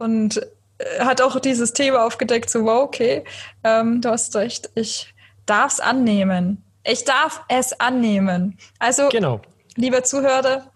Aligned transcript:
und 0.00 0.40
äh, 0.78 1.04
hat 1.04 1.20
auch 1.20 1.38
dieses 1.38 1.72
Thema 1.72 2.04
aufgedeckt, 2.04 2.50
so, 2.50 2.64
wow, 2.64 2.82
okay, 2.82 3.24
ähm, 3.62 4.00
du 4.00 4.10
hast 4.10 4.34
recht, 4.34 4.70
ich 4.74 5.14
darf 5.46 5.74
es 5.74 5.80
annehmen. 5.80 6.64
Ich 6.84 7.04
darf 7.04 7.42
es 7.48 7.78
annehmen. 7.78 8.58
Also, 8.78 9.08
genau. 9.10 9.40
lieber 9.76 10.02
Zuhörer, 10.02 10.70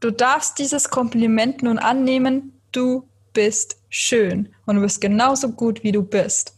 du 0.00 0.10
darfst 0.10 0.58
dieses 0.58 0.90
Kompliment 0.90 1.62
nun 1.62 1.78
annehmen, 1.78 2.60
du 2.72 3.08
bist 3.32 3.76
schön 3.88 4.52
und 4.66 4.76
du 4.76 4.82
bist 4.82 5.00
genauso 5.00 5.50
gut, 5.50 5.82
wie 5.84 5.92
du 5.92 6.02
bist. 6.02 6.54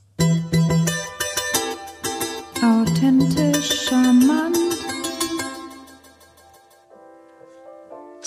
Authentisch, 2.62 3.86
charmant. 3.86 4.57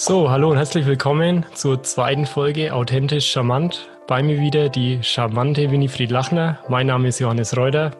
So, 0.04 0.32
hallo 0.32 0.50
und 0.50 0.58
herzlich 0.58 0.88
willkommen 0.88 1.46
zur 1.54 1.84
zweiten 1.84 2.26
Folge 2.26 2.74
Authentisch 2.74 3.32
Charmant. 3.32 3.88
Bei 4.08 4.24
mir 4.24 4.40
wieder 4.40 4.68
die 4.68 4.98
charmante 5.04 5.70
Winifried 5.70 6.10
Lachner. 6.10 6.58
Mein 6.68 6.88
Name 6.88 7.10
ist 7.10 7.20
Johannes 7.20 7.56
Reuter. 7.56 7.92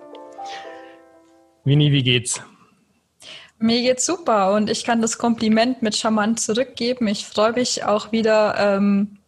Winnie, 1.64 1.92
wie 1.92 2.02
geht's? 2.02 2.42
Mir 3.60 3.84
geht's 3.84 4.08
super 4.08 4.54
und 4.54 4.68
ich 4.68 4.84
kann 4.84 5.04
das 5.04 5.20
Kompliment 5.20 5.84
mit 5.84 5.96
charmant 5.96 6.40
zurückgeben. 6.40 7.06
Ich 7.06 7.28
freue 7.28 7.54
mich 7.54 7.84
auch 7.84 8.12
wieder. 8.12 8.56
Ähm, 8.58 9.20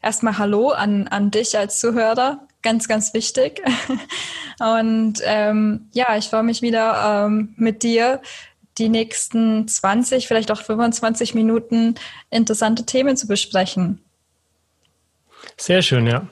erstmal 0.00 0.38
Hallo 0.38 0.70
an, 0.70 1.08
an 1.08 1.30
dich 1.30 1.58
als 1.58 1.80
Zuhörer. 1.80 2.48
Ganz, 2.62 2.88
ganz 2.88 3.12
wichtig. 3.12 3.60
Und 4.60 5.14
ähm, 5.24 5.88
ja, 5.92 6.16
ich 6.16 6.28
freue 6.28 6.44
mich 6.44 6.62
wieder 6.62 7.26
ähm, 7.26 7.54
mit 7.56 7.82
dir 7.82 8.20
die 8.78 8.88
nächsten 8.88 9.68
20, 9.68 10.26
vielleicht 10.26 10.50
auch 10.50 10.62
25 10.62 11.34
Minuten 11.34 11.94
interessante 12.30 12.84
Themen 12.84 13.16
zu 13.16 13.26
besprechen. 13.26 14.00
Sehr 15.56 15.82
schön, 15.82 16.06
ja. 16.06 16.28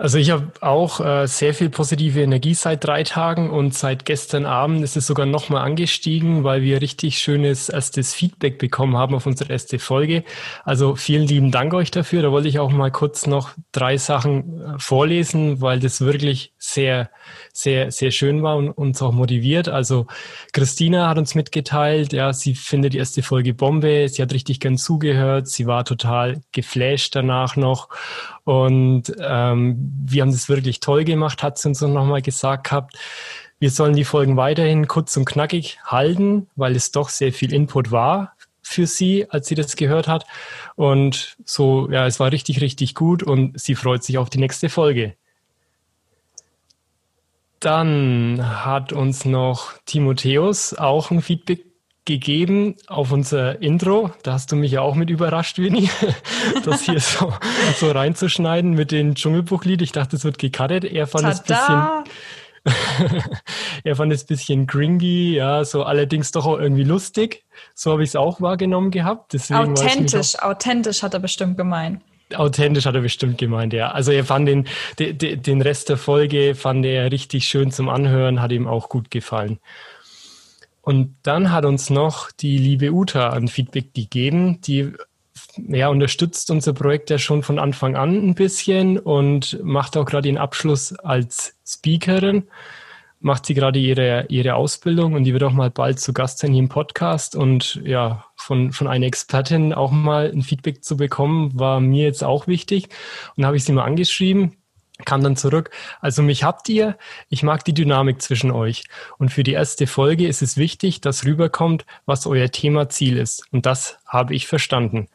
Also 0.00 0.18
ich 0.18 0.30
habe 0.30 0.52
auch 0.60 1.00
äh, 1.00 1.26
sehr 1.26 1.54
viel 1.54 1.70
positive 1.70 2.22
Energie 2.22 2.54
seit 2.54 2.84
drei 2.84 3.02
Tagen 3.02 3.50
und 3.50 3.74
seit 3.74 4.04
gestern 4.04 4.46
Abend 4.46 4.84
ist 4.84 4.96
es 4.96 5.08
sogar 5.08 5.26
nochmal 5.26 5.64
angestiegen, 5.64 6.44
weil 6.44 6.62
wir 6.62 6.80
richtig 6.80 7.18
schönes 7.18 7.68
erstes 7.68 8.14
Feedback 8.14 8.58
bekommen 8.60 8.96
haben 8.96 9.16
auf 9.16 9.26
unsere 9.26 9.52
erste 9.52 9.80
Folge. 9.80 10.22
Also 10.62 10.94
vielen 10.94 11.26
lieben 11.26 11.50
Dank 11.50 11.74
euch 11.74 11.90
dafür. 11.90 12.22
Da 12.22 12.30
wollte 12.30 12.46
ich 12.46 12.60
auch 12.60 12.70
mal 12.70 12.92
kurz 12.92 13.26
noch 13.26 13.50
drei 13.72 13.96
Sachen 13.96 14.60
äh, 14.60 14.78
vorlesen, 14.78 15.60
weil 15.60 15.80
das 15.80 16.00
wirklich 16.00 16.52
sehr, 16.58 17.10
sehr, 17.52 17.92
sehr 17.92 18.10
schön 18.10 18.42
war 18.42 18.56
und 18.56 18.70
uns 18.70 19.00
auch 19.00 19.12
motiviert. 19.12 19.68
Also 19.68 20.06
Christina 20.52 21.08
hat 21.08 21.18
uns 21.18 21.34
mitgeteilt, 21.34 22.12
ja, 22.12 22.32
sie 22.32 22.54
findet 22.54 22.94
die 22.94 22.98
erste 22.98 23.22
Folge 23.22 23.54
Bombe. 23.54 24.08
Sie 24.08 24.20
hat 24.20 24.32
richtig 24.32 24.60
gern 24.60 24.76
zugehört. 24.76 25.48
Sie 25.48 25.66
war 25.66 25.84
total 25.84 26.40
geflasht 26.52 27.14
danach 27.14 27.56
noch. 27.56 27.88
Und 28.44 29.12
ähm, 29.20 29.92
wir 30.04 30.22
haben 30.22 30.32
das 30.32 30.48
wirklich 30.48 30.80
toll 30.80 31.04
gemacht, 31.04 31.42
hat 31.42 31.58
sie 31.58 31.68
uns 31.68 31.80
nochmal 31.80 32.22
gesagt 32.22 32.64
gehabt. 32.64 32.98
Wir 33.60 33.70
sollen 33.70 33.94
die 33.94 34.04
Folgen 34.04 34.36
weiterhin 34.36 34.86
kurz 34.86 35.16
und 35.16 35.24
knackig 35.24 35.78
halten, 35.84 36.48
weil 36.56 36.76
es 36.76 36.92
doch 36.92 37.08
sehr 37.08 37.32
viel 37.32 37.52
Input 37.52 37.90
war 37.90 38.34
für 38.62 38.86
sie, 38.86 39.28
als 39.30 39.48
sie 39.48 39.54
das 39.54 39.76
gehört 39.76 40.08
hat. 40.08 40.26
Und 40.76 41.36
so, 41.44 41.90
ja, 41.90 42.06
es 42.06 42.20
war 42.20 42.30
richtig, 42.30 42.60
richtig 42.60 42.94
gut 42.94 43.22
und 43.22 43.58
sie 43.58 43.74
freut 43.74 44.04
sich 44.04 44.18
auf 44.18 44.28
die 44.30 44.38
nächste 44.38 44.68
Folge. 44.68 45.14
Dann 47.60 48.40
hat 48.64 48.92
uns 48.92 49.24
noch 49.24 49.72
Timotheus 49.84 50.74
auch 50.74 51.10
ein 51.10 51.22
Feedback 51.22 51.64
gegeben 52.08 52.74
auf 52.86 53.12
unser 53.12 53.60
Intro. 53.60 54.10
Da 54.22 54.32
hast 54.32 54.50
du 54.50 54.56
mich 54.56 54.72
ja 54.72 54.80
auch 54.80 54.94
mit 54.94 55.10
überrascht, 55.10 55.58
Winnie, 55.58 55.90
das 56.64 56.82
hier 56.82 57.00
so, 57.00 57.32
so 57.76 57.90
reinzuschneiden 57.90 58.72
mit 58.72 58.92
dem 58.92 59.14
Dschungelbuchlied. 59.14 59.82
Ich 59.82 59.92
dachte, 59.92 60.16
es 60.16 60.24
wird 60.24 60.38
gecuttet. 60.38 60.84
Er 60.84 61.06
fand 61.06 61.26
es 61.26 61.42
bisschen, 61.42 62.04
er 63.84 63.96
fand 63.96 64.12
es 64.12 64.24
bisschen 64.24 64.66
gringy, 64.66 65.34
ja, 65.34 65.64
so 65.64 65.82
allerdings 65.82 66.32
doch 66.32 66.46
auch 66.46 66.58
irgendwie 66.58 66.84
lustig. 66.84 67.44
So 67.74 67.92
habe 67.92 68.02
ich 68.02 68.10
es 68.10 68.16
auch 68.16 68.40
wahrgenommen 68.40 68.90
gehabt. 68.90 69.34
Deswegen 69.34 69.60
authentisch, 69.60 70.38
authentisch 70.38 71.02
hat 71.02 71.12
er 71.12 71.20
bestimmt 71.20 71.58
gemeint. 71.58 72.00
Authentisch 72.34 72.86
hat 72.86 72.94
er 72.94 73.00
bestimmt 73.00 73.38
gemeint, 73.38 73.72
ja. 73.72 73.90
Also 73.90 74.12
er 74.12 74.24
fand 74.24 74.48
den, 74.48 74.66
den, 74.98 75.62
Rest 75.62 75.88
der 75.88 75.96
Folge 75.96 76.54
fand 76.54 76.84
er 76.84 77.10
richtig 77.10 77.48
schön 77.48 77.70
zum 77.70 77.88
Anhören, 77.88 78.42
hat 78.42 78.52
ihm 78.52 78.66
auch 78.66 78.88
gut 78.88 79.10
gefallen. 79.10 79.58
Und 80.82 81.16
dann 81.22 81.52
hat 81.52 81.64
uns 81.64 81.90
noch 81.90 82.30
die 82.30 82.58
liebe 82.58 82.92
Uta 82.92 83.30
ein 83.30 83.48
Feedback 83.48 83.92
gegeben, 83.94 84.60
die 84.62 84.92
ja, 85.66 85.88
unterstützt 85.88 86.50
unser 86.50 86.72
Projekt 86.72 87.10
ja 87.10 87.18
schon 87.18 87.42
von 87.42 87.58
Anfang 87.58 87.96
an 87.96 88.14
ein 88.28 88.34
bisschen 88.34 88.98
und 88.98 89.58
macht 89.62 89.96
auch 89.96 90.04
gerade 90.04 90.28
den 90.28 90.38
Abschluss 90.38 90.92
als 90.98 91.54
Speakerin. 91.66 92.44
Macht 93.20 93.46
sie 93.46 93.54
gerade 93.54 93.78
ihre, 93.78 94.26
ihre 94.28 94.54
Ausbildung 94.54 95.14
und 95.14 95.24
die 95.24 95.32
wird 95.32 95.42
auch 95.42 95.52
mal 95.52 95.70
bald 95.70 95.98
zu 95.98 96.12
Gast 96.12 96.38
sein 96.38 96.52
hier 96.52 96.62
im 96.62 96.68
Podcast. 96.68 97.34
Und 97.34 97.80
ja, 97.84 98.24
von, 98.36 98.72
von 98.72 98.86
einer 98.86 99.06
Expertin 99.06 99.72
auch 99.72 99.90
mal 99.90 100.30
ein 100.30 100.42
Feedback 100.42 100.84
zu 100.84 100.96
bekommen, 100.96 101.58
war 101.58 101.80
mir 101.80 102.04
jetzt 102.04 102.22
auch 102.22 102.46
wichtig. 102.46 102.88
Und 103.36 103.44
habe 103.44 103.56
ich 103.56 103.64
sie 103.64 103.72
mal 103.72 103.84
angeschrieben 103.84 104.58
kam 105.04 105.22
dann 105.22 105.36
zurück. 105.36 105.70
Also 106.00 106.22
mich 106.22 106.44
habt 106.44 106.68
ihr, 106.68 106.96
ich 107.28 107.42
mag 107.42 107.64
die 107.64 107.74
Dynamik 107.74 108.20
zwischen 108.20 108.50
euch. 108.50 108.84
Und 109.18 109.30
für 109.30 109.42
die 109.42 109.52
erste 109.52 109.86
Folge 109.86 110.26
ist 110.26 110.42
es 110.42 110.56
wichtig, 110.56 111.00
dass 111.00 111.24
rüberkommt, 111.24 111.86
was 112.06 112.26
euer 112.26 112.50
Thema 112.50 112.88
Ziel 112.88 113.16
ist. 113.16 113.44
Und 113.52 113.66
das 113.66 113.98
habe 114.06 114.34
ich 114.34 114.46
verstanden. 114.46 115.08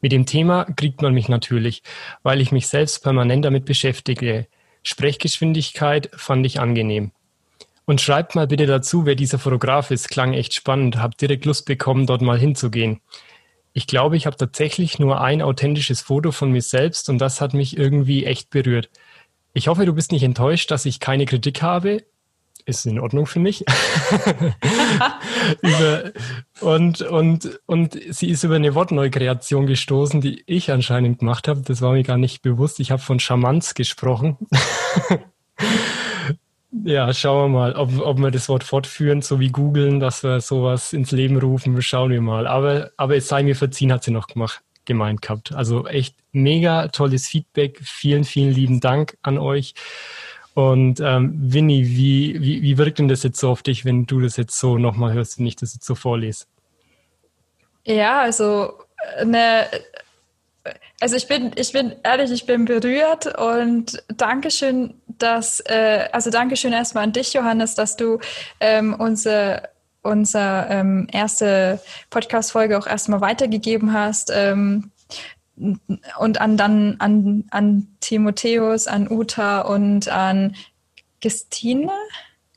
Mit 0.00 0.12
dem 0.12 0.26
Thema 0.26 0.64
kriegt 0.64 1.02
man 1.02 1.14
mich 1.14 1.28
natürlich, 1.28 1.82
weil 2.22 2.40
ich 2.40 2.52
mich 2.52 2.68
selbst 2.68 3.02
permanent 3.02 3.44
damit 3.44 3.64
beschäftige. 3.64 4.46
Sprechgeschwindigkeit 4.82 6.10
fand 6.14 6.46
ich 6.46 6.60
angenehm. 6.60 7.12
Und 7.88 8.02
schreibt 8.02 8.34
mal 8.34 8.46
bitte 8.46 8.66
dazu, 8.66 9.06
wer 9.06 9.14
dieser 9.14 9.38
Fotograf 9.38 9.90
ist. 9.90 10.10
Klang 10.10 10.34
echt 10.34 10.52
spannend. 10.52 10.98
Hab 10.98 11.16
direkt 11.16 11.46
Lust 11.46 11.64
bekommen, 11.64 12.04
dort 12.04 12.20
mal 12.20 12.38
hinzugehen. 12.38 13.00
Ich 13.72 13.86
glaube, 13.86 14.18
ich 14.18 14.26
habe 14.26 14.36
tatsächlich 14.36 14.98
nur 14.98 15.22
ein 15.22 15.40
authentisches 15.40 16.02
Foto 16.02 16.30
von 16.30 16.52
mir 16.52 16.60
selbst 16.60 17.08
und 17.08 17.16
das 17.16 17.40
hat 17.40 17.54
mich 17.54 17.78
irgendwie 17.78 18.26
echt 18.26 18.50
berührt. 18.50 18.90
Ich 19.54 19.68
hoffe, 19.68 19.86
du 19.86 19.94
bist 19.94 20.12
nicht 20.12 20.22
enttäuscht, 20.22 20.70
dass 20.70 20.84
ich 20.84 21.00
keine 21.00 21.24
Kritik 21.24 21.62
habe. 21.62 22.04
Ist 22.66 22.84
in 22.84 23.00
Ordnung 23.00 23.24
für 23.24 23.40
mich. 23.40 23.64
über, 25.62 26.12
und, 26.60 27.00
und, 27.00 27.58
und 27.64 27.98
sie 28.10 28.28
ist 28.28 28.44
über 28.44 28.56
eine 28.56 28.74
Wortneukreation 28.74 29.66
gestoßen, 29.66 30.20
die 30.20 30.42
ich 30.44 30.70
anscheinend 30.70 31.20
gemacht 31.20 31.48
habe. 31.48 31.62
Das 31.62 31.80
war 31.80 31.92
mir 31.92 32.02
gar 32.02 32.18
nicht 32.18 32.42
bewusst. 32.42 32.80
Ich 32.80 32.90
habe 32.90 33.00
von 33.00 33.18
Charmanz 33.18 33.72
gesprochen. 33.72 34.36
ja, 36.70 37.12
schauen 37.14 37.52
wir 37.52 37.58
mal, 37.58 37.72
ob, 37.74 37.98
ob 38.00 38.18
wir 38.18 38.30
das 38.30 38.48
Wort 38.48 38.64
fortführen, 38.64 39.22
so 39.22 39.40
wie 39.40 39.48
googeln, 39.48 40.00
dass 40.00 40.22
wir 40.22 40.40
sowas 40.40 40.92
ins 40.92 41.12
Leben 41.12 41.38
rufen. 41.38 41.80
Schauen 41.80 42.10
wir 42.10 42.20
mal. 42.20 42.46
Aber, 42.46 42.90
aber 42.96 43.16
es 43.16 43.28
sei 43.28 43.42
mir 43.42 43.56
verziehen, 43.56 43.92
hat 43.92 44.04
sie 44.04 44.10
noch 44.10 44.26
gemacht 44.26 44.62
gemeint 44.88 45.22
gehabt. 45.22 45.52
Also 45.52 45.86
echt 45.86 46.16
mega 46.32 46.88
tolles 46.88 47.28
Feedback. 47.28 47.78
Vielen, 47.82 48.24
vielen 48.24 48.52
lieben 48.52 48.80
Dank 48.80 49.16
an 49.22 49.38
euch. 49.38 49.74
Und 50.54 50.98
ähm, 50.98 51.34
Winnie, 51.40 51.86
wie, 51.86 52.42
wie, 52.42 52.62
wie 52.62 52.78
wirkt 52.78 52.98
denn 52.98 53.06
das 53.06 53.22
jetzt 53.22 53.38
so 53.38 53.50
auf 53.50 53.62
dich, 53.62 53.84
wenn 53.84 54.06
du 54.06 54.20
das 54.20 54.36
jetzt 54.36 54.58
so 54.58 54.76
nochmal 54.76 55.12
hörst, 55.12 55.38
wenn 55.38 55.46
ich 55.46 55.54
das 55.54 55.74
jetzt 55.74 55.86
so 55.86 55.94
vorlese? 55.94 56.46
Ja, 57.84 58.22
also 58.22 58.72
eine, 59.18 59.66
also 61.00 61.16
ich 61.16 61.26
bin, 61.28 61.52
ich 61.56 61.72
bin 61.72 61.94
ehrlich, 62.02 62.30
ich 62.30 62.46
bin 62.46 62.64
berührt 62.64 63.38
und 63.38 64.02
Dankeschön, 64.08 64.94
dass, 65.06 65.60
äh, 65.60 66.08
also 66.12 66.30
Dankeschön 66.30 66.72
erstmal 66.72 67.04
an 67.04 67.12
dich, 67.12 67.32
Johannes, 67.32 67.74
dass 67.74 67.96
du 67.96 68.18
ähm, 68.60 68.94
unsere 68.98 69.68
unsere 70.02 70.66
ähm, 70.70 71.06
erste 71.12 71.80
Podcast-Folge 72.10 72.78
auch 72.78 72.86
erstmal 72.86 73.20
weitergegeben 73.20 73.92
hast. 73.92 74.30
Ähm, 74.32 74.90
und 75.56 76.40
an 76.40 76.56
dann 76.56 76.96
an, 77.00 77.44
an 77.50 77.88
Timotheus, 78.00 78.86
an 78.86 79.10
Uta 79.10 79.62
und 79.62 80.08
an 80.08 80.54
Christina. 81.20 81.92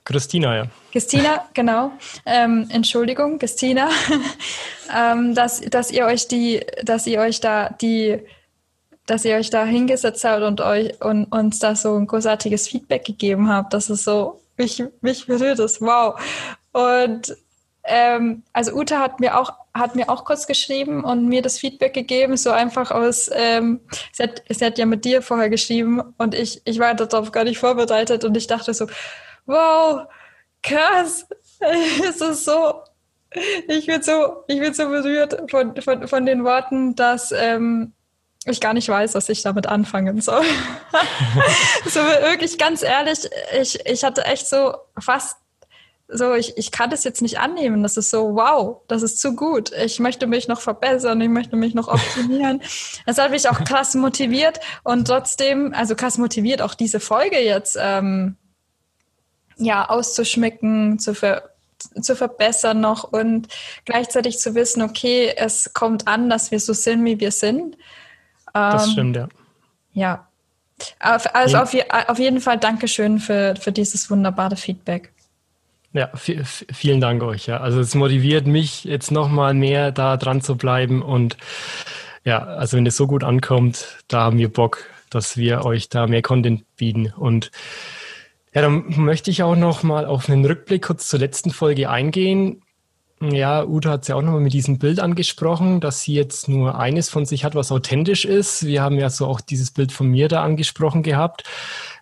Christina, 0.03 0.55
ja. 0.55 0.63
Christina, 0.91 1.47
genau. 1.53 1.91
Ähm, 2.25 2.67
Entschuldigung, 2.71 3.37
Christina, 3.37 3.89
ähm, 4.95 5.35
dass, 5.35 5.61
dass 5.61 5.91
ihr 5.91 6.05
euch 6.05 6.27
die, 6.27 6.65
dass 6.83 7.05
ihr 7.05 7.19
euch 7.19 7.39
da 7.39 7.69
die, 7.69 8.19
dass 9.05 9.25
ihr 9.25 9.35
euch 9.35 9.49
da 9.49 9.65
hingesetzt 9.65 10.23
habt 10.23 10.43
und 10.43 10.59
euch 10.61 10.99
und 11.01 11.25
uns 11.25 11.59
da 11.59 11.75
so 11.75 11.95
ein 11.95 12.07
großartiges 12.07 12.67
Feedback 12.67 13.05
gegeben 13.05 13.49
habt. 13.49 13.73
Das 13.73 13.89
ist 13.89 14.03
so, 14.03 14.41
mich, 14.57 14.83
mich 15.01 15.27
berührt 15.27 15.59
das, 15.59 15.81
wow. 15.81 16.19
Und 16.71 17.35
ähm, 17.83 18.43
also 18.53 18.73
Uta 18.73 18.99
hat 18.99 19.19
mir 19.19 19.39
auch 19.39 19.53
hat 19.73 19.95
mir 19.95 20.09
auch 20.09 20.25
kurz 20.25 20.47
geschrieben 20.47 21.03
und 21.03 21.27
mir 21.27 21.41
das 21.41 21.57
Feedback 21.57 21.93
gegeben, 21.93 22.35
so 22.35 22.51
einfach 22.51 22.91
aus, 22.91 23.29
ähm, 23.33 23.79
sie, 24.11 24.23
hat, 24.23 24.43
sie 24.49 24.65
hat 24.65 24.77
ja 24.77 24.85
mit 24.85 25.05
dir 25.05 25.21
vorher 25.21 25.49
geschrieben 25.49 26.01
und 26.17 26.35
ich, 26.35 26.61
ich 26.65 26.79
war 26.79 26.93
darauf 26.93 27.31
gar 27.31 27.45
nicht 27.45 27.57
vorbereitet 27.57 28.25
und 28.25 28.35
ich 28.35 28.47
dachte 28.47 28.73
so, 28.73 28.87
wow, 29.51 30.07
krass, 30.63 31.27
es 31.59 32.21
ist 32.21 32.45
so, 32.45 32.81
ich 33.67 33.85
bin 33.85 34.01
so, 34.01 34.43
ich 34.47 34.59
bin 34.59 34.73
so 34.73 34.87
berührt 34.89 35.49
von, 35.49 35.79
von, 35.81 36.07
von 36.07 36.25
den 36.25 36.43
Worten, 36.43 36.95
dass, 36.95 37.31
ähm, 37.31 37.93
ich 38.45 38.59
gar 38.59 38.73
nicht 38.73 38.89
weiß, 38.89 39.13
was 39.13 39.29
ich 39.29 39.43
damit 39.43 39.67
anfangen 39.67 40.19
soll. 40.19 40.43
so 41.85 41.99
wirklich 41.99 42.57
ganz 42.57 42.81
ehrlich, 42.81 43.29
ich, 43.59 43.85
ich 43.85 44.03
hatte 44.03 44.25
echt 44.25 44.47
so 44.47 44.73
fast 44.99 45.37
so, 46.13 46.33
ich, 46.33 46.57
ich 46.57 46.71
kann 46.71 46.89
das 46.89 47.03
jetzt 47.03 47.21
nicht 47.21 47.39
annehmen. 47.39 47.83
Das 47.83 47.95
ist 47.95 48.09
so, 48.09 48.35
wow, 48.35 48.81
das 48.87 49.01
ist 49.01 49.19
zu 49.19 49.35
gut. 49.35 49.71
Ich 49.71 49.99
möchte 49.99 50.27
mich 50.27 50.47
noch 50.47 50.59
verbessern, 50.59 51.21
ich 51.21 51.29
möchte 51.29 51.55
mich 51.55 51.73
noch 51.73 51.87
optimieren. 51.87 52.61
das 53.05 53.17
hat 53.17 53.31
mich 53.31 53.47
auch 53.47 53.63
krass 53.63 53.95
motiviert 53.95 54.59
und 54.83 55.07
trotzdem, 55.07 55.73
also 55.73 55.95
krass 55.95 56.17
motiviert, 56.17 56.61
auch 56.61 56.73
diese 56.73 56.99
Folge 56.99 57.39
jetzt 57.39 57.77
ähm, 57.79 58.35
ja 59.61 59.89
auszuschmücken, 59.89 60.99
zu, 60.99 61.13
ver 61.13 61.49
zu 61.99 62.15
verbessern 62.15 62.79
noch 62.79 63.03
und 63.03 63.47
gleichzeitig 63.85 64.37
zu 64.37 64.53
wissen, 64.53 64.83
okay, 64.83 65.33
es 65.35 65.73
kommt 65.73 66.07
an, 66.07 66.29
dass 66.29 66.51
wir 66.51 66.59
so 66.59 66.73
sind, 66.73 67.03
wie 67.05 67.19
wir 67.19 67.31
sind. 67.31 67.75
Ähm, 68.53 68.71
das 68.71 68.91
stimmt, 68.91 69.15
ja. 69.15 69.29
Ja. 69.93 70.27
Also 70.99 71.57
auf, 71.57 71.75
auf 72.07 72.19
jeden 72.19 72.41
Fall 72.41 72.57
Dankeschön 72.57 73.19
für, 73.19 73.55
für 73.59 73.71
dieses 73.71 74.09
wunderbare 74.09 74.55
Feedback. 74.55 75.11
Ja, 75.93 76.09
vielen 76.15 77.01
Dank 77.01 77.21
euch. 77.21 77.47
Ja. 77.47 77.59
Also 77.59 77.79
es 77.81 77.95
motiviert 77.95 78.47
mich 78.47 78.85
jetzt 78.85 79.11
nochmal 79.11 79.53
mehr 79.53 79.91
da 79.91 80.17
dran 80.17 80.41
zu 80.41 80.55
bleiben 80.55 81.01
und 81.01 81.37
ja, 82.23 82.43
also 82.43 82.77
wenn 82.77 82.85
es 82.85 82.95
so 82.95 83.07
gut 83.07 83.23
ankommt, 83.23 83.97
da 84.07 84.21
haben 84.21 84.37
wir 84.37 84.51
Bock, 84.51 84.85
dass 85.09 85.37
wir 85.37 85.65
euch 85.65 85.89
da 85.89 86.07
mehr 86.07 86.21
Content 86.21 86.63
bieten 86.77 87.11
und 87.17 87.51
ja, 88.53 88.61
dann 88.61 88.83
möchte 88.97 89.31
ich 89.31 89.43
auch 89.43 89.55
noch 89.55 89.83
mal 89.83 90.05
auf 90.05 90.29
einen 90.29 90.45
Rückblick 90.45 90.83
kurz 90.83 91.07
zur 91.07 91.19
letzten 91.19 91.51
Folge 91.51 91.89
eingehen. 91.89 92.61
Ja, 93.21 93.63
Uta 93.63 93.91
hat 93.91 94.01
es 94.01 94.07
ja 94.07 94.15
auch 94.15 94.23
nochmal 94.23 94.41
mit 94.41 94.53
diesem 94.53 94.79
Bild 94.79 94.99
angesprochen, 94.99 95.79
dass 95.79 96.01
sie 96.01 96.13
jetzt 96.13 96.49
nur 96.49 96.79
eines 96.79 97.09
von 97.09 97.25
sich 97.25 97.43
hat, 97.45 97.53
was 97.53 97.71
authentisch 97.71 98.25
ist. 98.25 98.65
Wir 98.65 98.81
haben 98.81 98.97
ja 98.97 99.11
so 99.11 99.27
auch 99.27 99.41
dieses 99.41 99.69
Bild 99.71 99.91
von 99.91 100.07
mir 100.07 100.27
da 100.27 100.43
angesprochen 100.43 101.03
gehabt. 101.03 101.43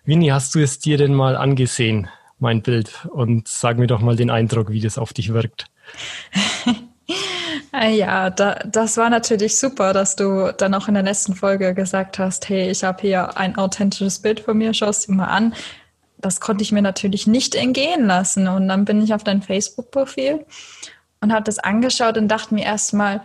Winnie, 0.04 0.32
hast 0.32 0.54
du 0.54 0.60
es 0.60 0.78
dir 0.78 0.96
denn 0.96 1.14
mal 1.14 1.36
angesehen? 1.36 2.08
mein 2.40 2.62
Bild 2.62 3.06
und 3.10 3.46
sag 3.46 3.78
mir 3.78 3.86
doch 3.86 4.00
mal 4.00 4.16
den 4.16 4.30
Eindruck, 4.30 4.70
wie 4.70 4.80
das 4.80 4.98
auf 4.98 5.12
dich 5.12 5.32
wirkt. 5.32 5.66
Ja, 7.72 8.30
da, 8.30 8.54
das 8.66 8.96
war 8.96 9.10
natürlich 9.10 9.56
super, 9.56 9.92
dass 9.92 10.16
du 10.16 10.52
dann 10.56 10.74
auch 10.74 10.88
in 10.88 10.94
der 10.94 11.04
letzten 11.04 11.34
Folge 11.34 11.72
gesagt 11.72 12.18
hast, 12.18 12.48
hey, 12.48 12.68
ich 12.68 12.82
habe 12.82 13.00
hier 13.00 13.36
ein 13.36 13.56
authentisches 13.56 14.18
Bild 14.18 14.40
von 14.40 14.58
mir, 14.58 14.74
schau 14.74 14.88
es 14.88 15.06
dir 15.06 15.14
mal 15.14 15.26
an. 15.26 15.54
Das 16.20 16.40
konnte 16.40 16.62
ich 16.62 16.72
mir 16.72 16.82
natürlich 16.82 17.26
nicht 17.26 17.54
entgehen 17.54 18.06
lassen. 18.06 18.48
Und 18.48 18.68
dann 18.68 18.84
bin 18.84 19.02
ich 19.02 19.14
auf 19.14 19.24
dein 19.24 19.42
Facebook-Profil 19.42 20.44
und 21.20 21.32
habe 21.32 21.44
das 21.44 21.58
angeschaut 21.58 22.16
und 22.16 22.28
dachte 22.28 22.54
mir 22.54 22.64
erstmal, 22.64 23.22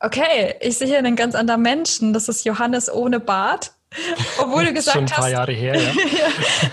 okay, 0.00 0.56
ich 0.60 0.78
sehe 0.78 0.88
hier 0.88 0.98
einen 0.98 1.16
ganz 1.16 1.34
anderen 1.34 1.62
Menschen. 1.62 2.12
Das 2.12 2.28
ist 2.28 2.44
Johannes 2.44 2.92
ohne 2.92 3.20
Bart. 3.20 3.72
Obwohl 4.38 4.64
du 4.64 4.72
gesagt 4.72 4.96
Schon 4.96 5.04
ein 5.04 5.10
paar 5.10 5.24
hast. 5.24 5.32
Jahre 5.32 5.52
her, 5.52 5.76
ja. 5.76 5.92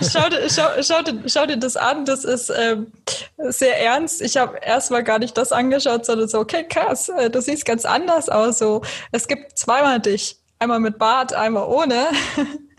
schau, 0.00 0.22
schau, 0.48 0.82
schau, 0.82 1.02
dir, 1.02 1.22
schau, 1.26 1.46
dir 1.46 1.58
das 1.58 1.76
an, 1.76 2.06
das 2.06 2.24
ist 2.24 2.50
ähm, 2.50 2.92
sehr 3.36 3.78
ernst. 3.78 4.22
Ich 4.22 4.36
habe 4.36 4.58
erstmal 4.62 5.04
gar 5.04 5.18
nicht 5.18 5.36
das 5.36 5.52
angeschaut, 5.52 6.06
sondern 6.06 6.28
so, 6.28 6.38
okay, 6.38 6.64
krass, 6.66 7.10
äh, 7.10 7.28
du 7.28 7.42
siehst 7.42 7.66
ganz 7.66 7.84
anders 7.84 8.30
aus. 8.30 8.58
So, 8.58 8.82
es 9.12 9.28
gibt 9.28 9.58
zweimal 9.58 10.00
dich. 10.00 10.36
Einmal 10.58 10.80
mit 10.80 10.98
Bart, 10.98 11.32
einmal 11.32 11.64
ohne. 11.68 12.08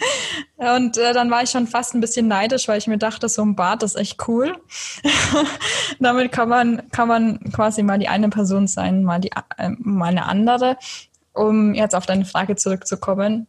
Und 0.57 0.97
äh, 0.97 1.13
dann 1.13 1.31
war 1.31 1.43
ich 1.43 1.49
schon 1.49 1.67
fast 1.67 1.93
ein 1.93 2.01
bisschen 2.01 2.27
neidisch, 2.27 2.67
weil 2.67 2.77
ich 2.77 2.87
mir 2.87 2.97
dachte, 2.97 3.29
so 3.29 3.41
ein 3.43 3.55
Bart 3.55 3.83
ist 3.83 3.95
echt 3.95 4.27
cool. 4.27 4.57
Damit 5.99 6.31
kann 6.31 6.49
man, 6.49 6.89
kann 6.91 7.07
man 7.07 7.39
quasi 7.51 7.83
mal 7.83 7.99
die 7.99 8.07
eine 8.07 8.29
Person 8.29 8.67
sein, 8.67 9.03
mal, 9.03 9.19
die, 9.19 9.31
äh, 9.57 9.69
mal 9.79 10.07
eine 10.07 10.25
andere. 10.25 10.77
Um 11.33 11.73
jetzt 11.73 11.95
auf 11.95 12.05
deine 12.05 12.25
Frage 12.25 12.55
zurückzukommen 12.55 13.47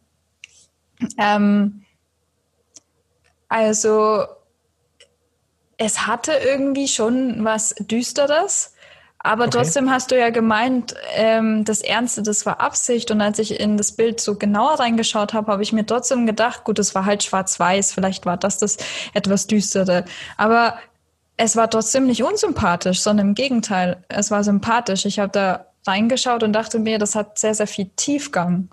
ähm, 1.17 1.83
also 3.47 4.25
es 5.77 6.07
hatte 6.07 6.33
irgendwie 6.33 6.87
schon 6.87 7.43
was 7.43 7.75
Düsteres, 7.79 8.72
aber 9.23 9.45
okay. 9.45 9.57
trotzdem 9.57 9.89
hast 9.89 10.11
du 10.11 10.19
ja 10.19 10.29
gemeint, 10.31 10.95
ähm, 11.15 11.63
das 11.63 11.81
Ernste, 11.81 12.21
das 12.23 12.45
war 12.45 12.59
Absicht. 12.59 13.09
Und 13.09 13.21
als 13.21 13.39
ich 13.39 13.57
in 13.57 13.77
das 13.77 13.93
Bild 13.93 14.19
so 14.19 14.35
genauer 14.35 14.81
reingeschaut 14.81 15.33
habe, 15.33 15.49
habe 15.49 15.63
ich 15.63 15.71
mir 15.71 15.85
trotzdem 15.85 16.25
gedacht, 16.25 16.65
gut, 16.65 16.77
es 16.77 16.93
war 16.93 17.05
halt 17.05 17.23
schwarz-weiß, 17.23 17.93
vielleicht 17.93 18.25
war 18.25 18.35
das 18.35 18.57
das 18.57 18.77
etwas 19.13 19.47
Düstere. 19.47 20.03
Aber 20.35 20.77
es 21.37 21.55
war 21.55 21.69
trotzdem 21.69 22.05
nicht 22.05 22.21
unsympathisch, 22.21 22.99
sondern 22.99 23.29
im 23.29 23.33
Gegenteil, 23.33 24.03
es 24.09 24.29
war 24.29 24.43
sympathisch. 24.43 25.05
Ich 25.05 25.19
habe 25.19 25.31
da 25.31 25.67
reingeschaut 25.87 26.43
und 26.43 26.51
dachte 26.51 26.79
mir, 26.79 26.99
das 26.99 27.15
hat 27.15 27.39
sehr, 27.39 27.55
sehr 27.55 27.67
viel 27.67 27.89
Tiefgang. 27.95 28.67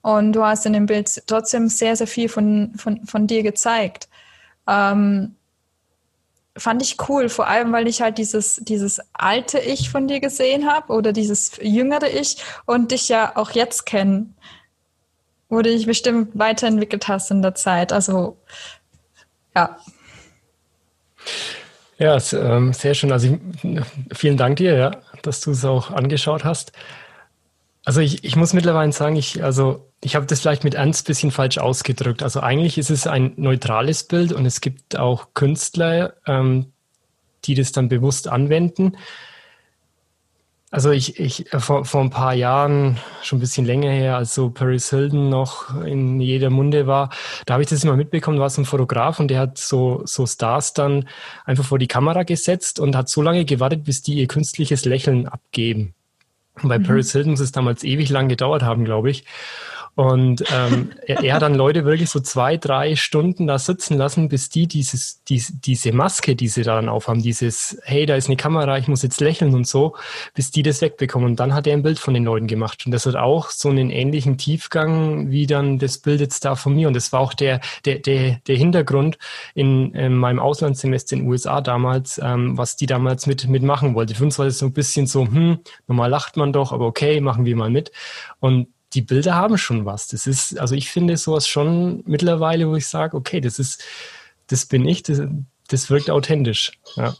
Und 0.00 0.32
du 0.32 0.42
hast 0.44 0.64
in 0.64 0.72
dem 0.72 0.86
Bild 0.86 1.22
trotzdem 1.26 1.68
sehr, 1.68 1.94
sehr 1.94 2.06
viel 2.06 2.30
von, 2.30 2.72
von, 2.76 3.06
von 3.06 3.26
dir 3.26 3.42
gezeigt. 3.42 4.08
Ähm, 4.66 5.36
fand 6.56 6.82
ich 6.82 6.96
cool, 7.08 7.28
vor 7.28 7.48
allem, 7.48 7.72
weil 7.72 7.88
ich 7.88 8.00
halt 8.00 8.18
dieses, 8.18 8.60
dieses 8.62 9.00
alte 9.12 9.58
Ich 9.58 9.90
von 9.90 10.06
dir 10.06 10.20
gesehen 10.20 10.70
habe 10.70 10.92
oder 10.92 11.12
dieses 11.12 11.52
jüngere 11.60 12.08
Ich 12.08 12.36
und 12.64 12.92
dich 12.92 13.08
ja 13.08 13.36
auch 13.36 13.50
jetzt 13.50 13.86
kenne, 13.86 14.26
wo 15.48 15.56
du 15.62 15.70
dich 15.70 15.86
bestimmt 15.86 16.30
weiterentwickelt 16.38 17.08
hast 17.08 17.30
in 17.30 17.42
der 17.42 17.54
Zeit. 17.54 17.92
Also, 17.92 18.36
ja. 19.54 19.76
Ja, 21.98 22.18
ähm, 22.32 22.72
sehr 22.72 22.94
schön. 22.94 23.12
Also 23.12 23.28
ich, 23.28 23.80
vielen 24.12 24.36
Dank 24.36 24.56
dir, 24.56 24.76
ja, 24.76 24.90
dass 25.22 25.40
du 25.40 25.52
es 25.52 25.64
auch 25.64 25.90
angeschaut 25.90 26.44
hast. 26.44 26.72
Also 27.84 28.00
ich, 28.00 28.24
ich 28.24 28.36
muss 28.36 28.52
mittlerweile 28.52 28.92
sagen, 28.92 29.16
ich, 29.16 29.44
also 29.44 29.90
ich 30.04 30.14
habe 30.14 30.26
das 30.26 30.40
vielleicht 30.40 30.64
mit 30.64 30.74
Ernst 30.74 31.06
bisschen 31.06 31.30
falsch 31.30 31.56
ausgedrückt. 31.56 32.22
Also 32.22 32.40
eigentlich 32.40 32.76
ist 32.76 32.90
es 32.90 33.06
ein 33.06 33.32
neutrales 33.36 34.04
Bild 34.04 34.32
und 34.32 34.44
es 34.44 34.60
gibt 34.60 34.98
auch 34.98 35.28
Künstler, 35.32 36.12
ähm, 36.26 36.66
die 37.46 37.54
das 37.54 37.72
dann 37.72 37.88
bewusst 37.88 38.28
anwenden. 38.28 38.98
Also 40.70 40.90
ich, 40.90 41.18
ich 41.18 41.50
äh, 41.54 41.58
vor, 41.58 41.86
vor 41.86 42.02
ein 42.02 42.10
paar 42.10 42.34
Jahren, 42.34 42.98
schon 43.22 43.38
ein 43.38 43.40
bisschen 43.40 43.64
länger 43.64 43.90
her, 43.90 44.16
als 44.16 44.34
so 44.34 44.50
Paris 44.50 44.90
Hilton 44.90 45.30
noch 45.30 45.82
in 45.84 46.20
jeder 46.20 46.50
Munde 46.50 46.86
war, 46.86 47.08
da 47.46 47.54
habe 47.54 47.62
ich 47.62 47.70
das 47.70 47.82
immer 47.82 47.96
mitbekommen, 47.96 48.36
da 48.36 48.42
war 48.42 48.50
so 48.50 48.60
ein 48.60 48.66
Fotograf 48.66 49.20
und 49.20 49.28
der 49.28 49.38
hat 49.38 49.56
so, 49.56 50.02
so 50.04 50.26
Stars 50.26 50.74
dann 50.74 51.08
einfach 51.46 51.64
vor 51.64 51.78
die 51.78 51.86
Kamera 51.86 52.24
gesetzt 52.24 52.78
und 52.78 52.94
hat 52.94 53.08
so 53.08 53.22
lange 53.22 53.46
gewartet, 53.46 53.84
bis 53.84 54.02
die 54.02 54.14
ihr 54.14 54.28
künstliches 54.28 54.84
Lächeln 54.84 55.28
abgeben. 55.28 55.94
Und 56.62 56.68
bei 56.68 56.78
mhm. 56.78 56.82
Paris 56.82 57.12
Hilton 57.12 57.30
muss 57.30 57.40
es 57.40 57.52
damals 57.52 57.84
ewig 57.84 58.10
lang 58.10 58.28
gedauert 58.28 58.62
haben, 58.62 58.84
glaube 58.84 59.10
ich. 59.10 59.24
Und 59.96 60.44
ähm, 60.52 60.90
er, 61.06 61.22
er, 61.22 61.34
hat 61.34 61.42
dann 61.42 61.54
Leute 61.54 61.84
wirklich 61.84 62.10
so 62.10 62.18
zwei, 62.18 62.56
drei 62.56 62.96
Stunden 62.96 63.46
da 63.46 63.58
sitzen 63.58 63.96
lassen, 63.96 64.28
bis 64.28 64.48
die 64.48 64.66
dieses, 64.66 65.22
dies, 65.28 65.52
diese 65.60 65.92
Maske, 65.92 66.34
die 66.34 66.48
sie 66.48 66.62
dann 66.62 66.88
aufhaben, 66.88 67.22
dieses, 67.22 67.78
hey, 67.84 68.04
da 68.04 68.16
ist 68.16 68.26
eine 68.26 68.36
Kamera, 68.36 68.76
ich 68.76 68.88
muss 68.88 69.02
jetzt 69.02 69.20
lächeln 69.20 69.54
und 69.54 69.68
so, 69.68 69.94
bis 70.34 70.50
die 70.50 70.64
das 70.64 70.80
wegbekommen. 70.80 71.30
Und 71.30 71.40
dann 71.40 71.54
hat 71.54 71.68
er 71.68 71.74
ein 71.74 71.82
Bild 71.82 72.00
von 72.00 72.12
den 72.12 72.24
Leuten 72.24 72.48
gemacht. 72.48 72.84
Und 72.86 72.92
das 72.92 73.06
hat 73.06 73.14
auch 73.14 73.50
so 73.50 73.68
einen 73.68 73.90
ähnlichen 73.90 74.36
Tiefgang 74.36 75.30
wie 75.30 75.46
dann 75.46 75.78
das 75.78 75.98
Bild 75.98 76.20
jetzt 76.20 76.44
da 76.44 76.56
von 76.56 76.74
mir. 76.74 76.88
Und 76.88 76.94
das 76.94 77.12
war 77.12 77.20
auch 77.20 77.34
der, 77.34 77.60
der, 77.84 78.00
der, 78.00 78.40
der 78.48 78.56
Hintergrund 78.56 79.16
in, 79.54 79.94
in 79.94 80.14
meinem 80.16 80.40
Auslandssemester 80.40 81.14
in 81.14 81.22
den 81.22 81.30
USA 81.30 81.60
damals, 81.60 82.20
ähm, 82.22 82.58
was 82.58 82.74
die 82.74 82.86
damals 82.86 83.28
mit, 83.28 83.46
mitmachen 83.46 83.94
wollte. 83.94 84.16
Für 84.16 84.24
uns 84.24 84.38
war 84.40 84.46
das 84.46 84.58
so 84.58 84.66
ein 84.66 84.72
bisschen 84.72 85.06
so, 85.06 85.24
hm, 85.24 85.60
normal 85.86 86.10
lacht 86.10 86.36
man 86.36 86.52
doch, 86.52 86.72
aber 86.72 86.86
okay, 86.86 87.20
machen 87.20 87.44
wir 87.44 87.54
mal 87.54 87.70
mit. 87.70 87.92
Und 88.40 88.73
die 88.94 89.02
Bilder 89.02 89.34
haben 89.34 89.58
schon 89.58 89.84
was. 89.84 90.08
Das 90.08 90.26
ist, 90.26 90.58
also 90.58 90.74
ich 90.74 90.90
finde 90.90 91.16
sowas 91.16 91.48
schon 91.48 92.02
mittlerweile, 92.06 92.68
wo 92.68 92.76
ich 92.76 92.86
sage, 92.86 93.16
okay, 93.16 93.40
das 93.40 93.58
ist, 93.58 93.84
das 94.46 94.66
bin 94.66 94.86
ich, 94.86 95.02
das, 95.02 95.20
das 95.68 95.90
wirkt 95.90 96.10
authentisch. 96.10 96.72
Ja. 96.96 97.14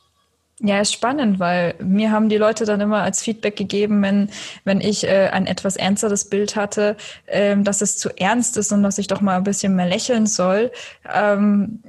Ja, 0.60 0.80
ist 0.80 0.92
spannend, 0.92 1.40
weil 1.40 1.74
mir 1.82 2.12
haben 2.12 2.28
die 2.28 2.36
Leute 2.36 2.64
dann 2.64 2.80
immer 2.80 3.02
als 3.02 3.20
Feedback 3.20 3.56
gegeben, 3.56 4.00
wenn, 4.02 4.30
wenn 4.62 4.80
ich 4.80 5.02
äh, 5.04 5.28
ein 5.32 5.48
etwas 5.48 5.74
ernsteres 5.74 6.30
Bild 6.30 6.54
hatte, 6.54 6.96
ähm, 7.26 7.64
dass 7.64 7.82
es 7.82 7.98
zu 7.98 8.08
ernst 8.16 8.56
ist 8.56 8.70
und 8.70 8.84
dass 8.84 8.98
ich 8.98 9.08
doch 9.08 9.20
mal 9.20 9.36
ein 9.36 9.42
bisschen 9.42 9.74
mehr 9.74 9.88
lächeln 9.88 10.26
soll. 10.26 10.70
Ähm, 11.12 11.82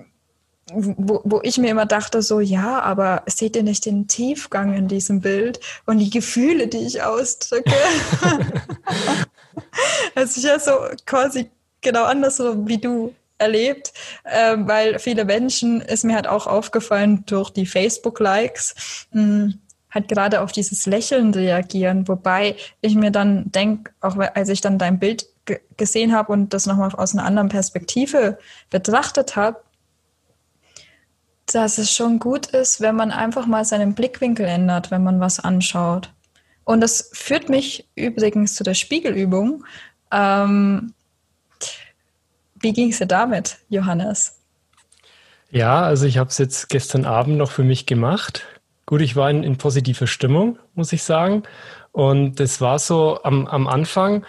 wo, 0.74 1.22
wo 1.24 1.42
ich 1.44 1.58
mir 1.58 1.70
immer 1.70 1.86
dachte, 1.86 2.22
so 2.22 2.40
ja, 2.40 2.80
aber 2.82 3.24
seht 3.28 3.56
ihr 3.56 3.64
nicht 3.64 3.86
den 3.86 4.08
Tiefgang 4.08 4.74
in 4.74 4.88
diesem 4.88 5.22
Bild 5.22 5.60
und 5.86 6.00
die 6.00 6.10
Gefühle, 6.10 6.68
die 6.68 6.80
ich 6.80 7.04
ausdrücke? 7.04 7.72
also 10.16 10.40
ich 10.40 10.50
habe 10.50 10.60
so 10.60 10.72
quasi 11.06 11.50
genau 11.82 12.06
anders 12.06 12.38
so 12.38 12.68
wie 12.68 12.80
du 12.80 13.14
erlebt, 13.38 13.94
äh, 14.24 14.56
weil 14.60 14.98
viele 14.98 15.26
Menschen, 15.26 15.82
ist 15.82 16.04
mir 16.04 16.16
halt 16.16 16.28
auch 16.28 16.48
aufgefallen 16.48 17.24
durch 17.26 17.52
die 17.52 17.66
Facebook-Likes, 17.66 19.08
hm, 19.12 19.60
halt 19.92 20.08
gerade 20.08 20.42
auf 20.42 20.52
dieses 20.52 20.86
Lächeln 20.86 21.34
reagieren, 21.34 22.08
wobei 22.08 22.56
ich 22.82 22.96
mir 22.96 23.12
dann 23.12 23.52
denke, 23.52 23.92
auch 24.02 24.18
als 24.18 24.50
ich 24.50 24.62
dann 24.62 24.80
dein 24.80 25.00
Bild 25.00 25.28
gesehen 25.78 26.14
habe 26.14 26.32
und 26.32 26.54
das 26.54 26.66
nochmal 26.66 26.92
aus 26.96 27.14
einer 27.14 27.26
anderen 27.26 27.50
Perspektive 27.50 28.40
betrachtet 28.72 29.36
habe, 29.36 29.60
dass 31.48 31.78
es 31.78 31.94
schon 31.94 32.20
gut 32.20 32.48
ist, 32.48 32.82
wenn 32.82 32.96
man 32.96 33.12
einfach 33.12 33.46
mal 33.46 33.66
seinen 33.66 33.94
Blickwinkel 33.94 34.46
ändert, 34.46 34.92
wenn 34.92 35.04
man 35.04 35.20
was 35.20 35.40
anschaut. 35.40 36.12
Und 36.64 36.82
das 36.82 37.12
führt 37.14 37.50
mich 37.50 37.88
übrigens 37.96 38.56
zu 38.56 38.64
der 38.64 38.74
Spiegelübung. 38.74 39.64
Ähm, 40.12 40.94
wie 42.56 42.74
ging 42.74 42.90
es 42.90 42.98
dir 42.98 43.06
damit, 43.06 43.60
Johannes? 43.70 44.40
Ja, 45.52 45.84
also 45.84 46.08
ich 46.08 46.18
habe 46.18 46.30
es 46.30 46.40
jetzt 46.40 46.70
gestern 46.70 47.06
Abend 47.06 47.38
noch 47.38 47.52
für 47.52 47.64
mich 47.64 47.86
gemacht. 47.86 48.46
Gut, 48.88 49.02
ich 49.02 49.16
war 49.16 49.30
in, 49.30 49.44
in 49.44 49.58
positiver 49.58 50.08
Stimmung, 50.08 50.58
muss 50.74 50.92
ich 50.92 51.04
sagen. 51.04 51.44
Und 51.92 52.40
das 52.40 52.60
war 52.60 52.80
so 52.80 53.22
am, 53.24 53.48
am 53.48 53.68
Anfang, 53.68 54.26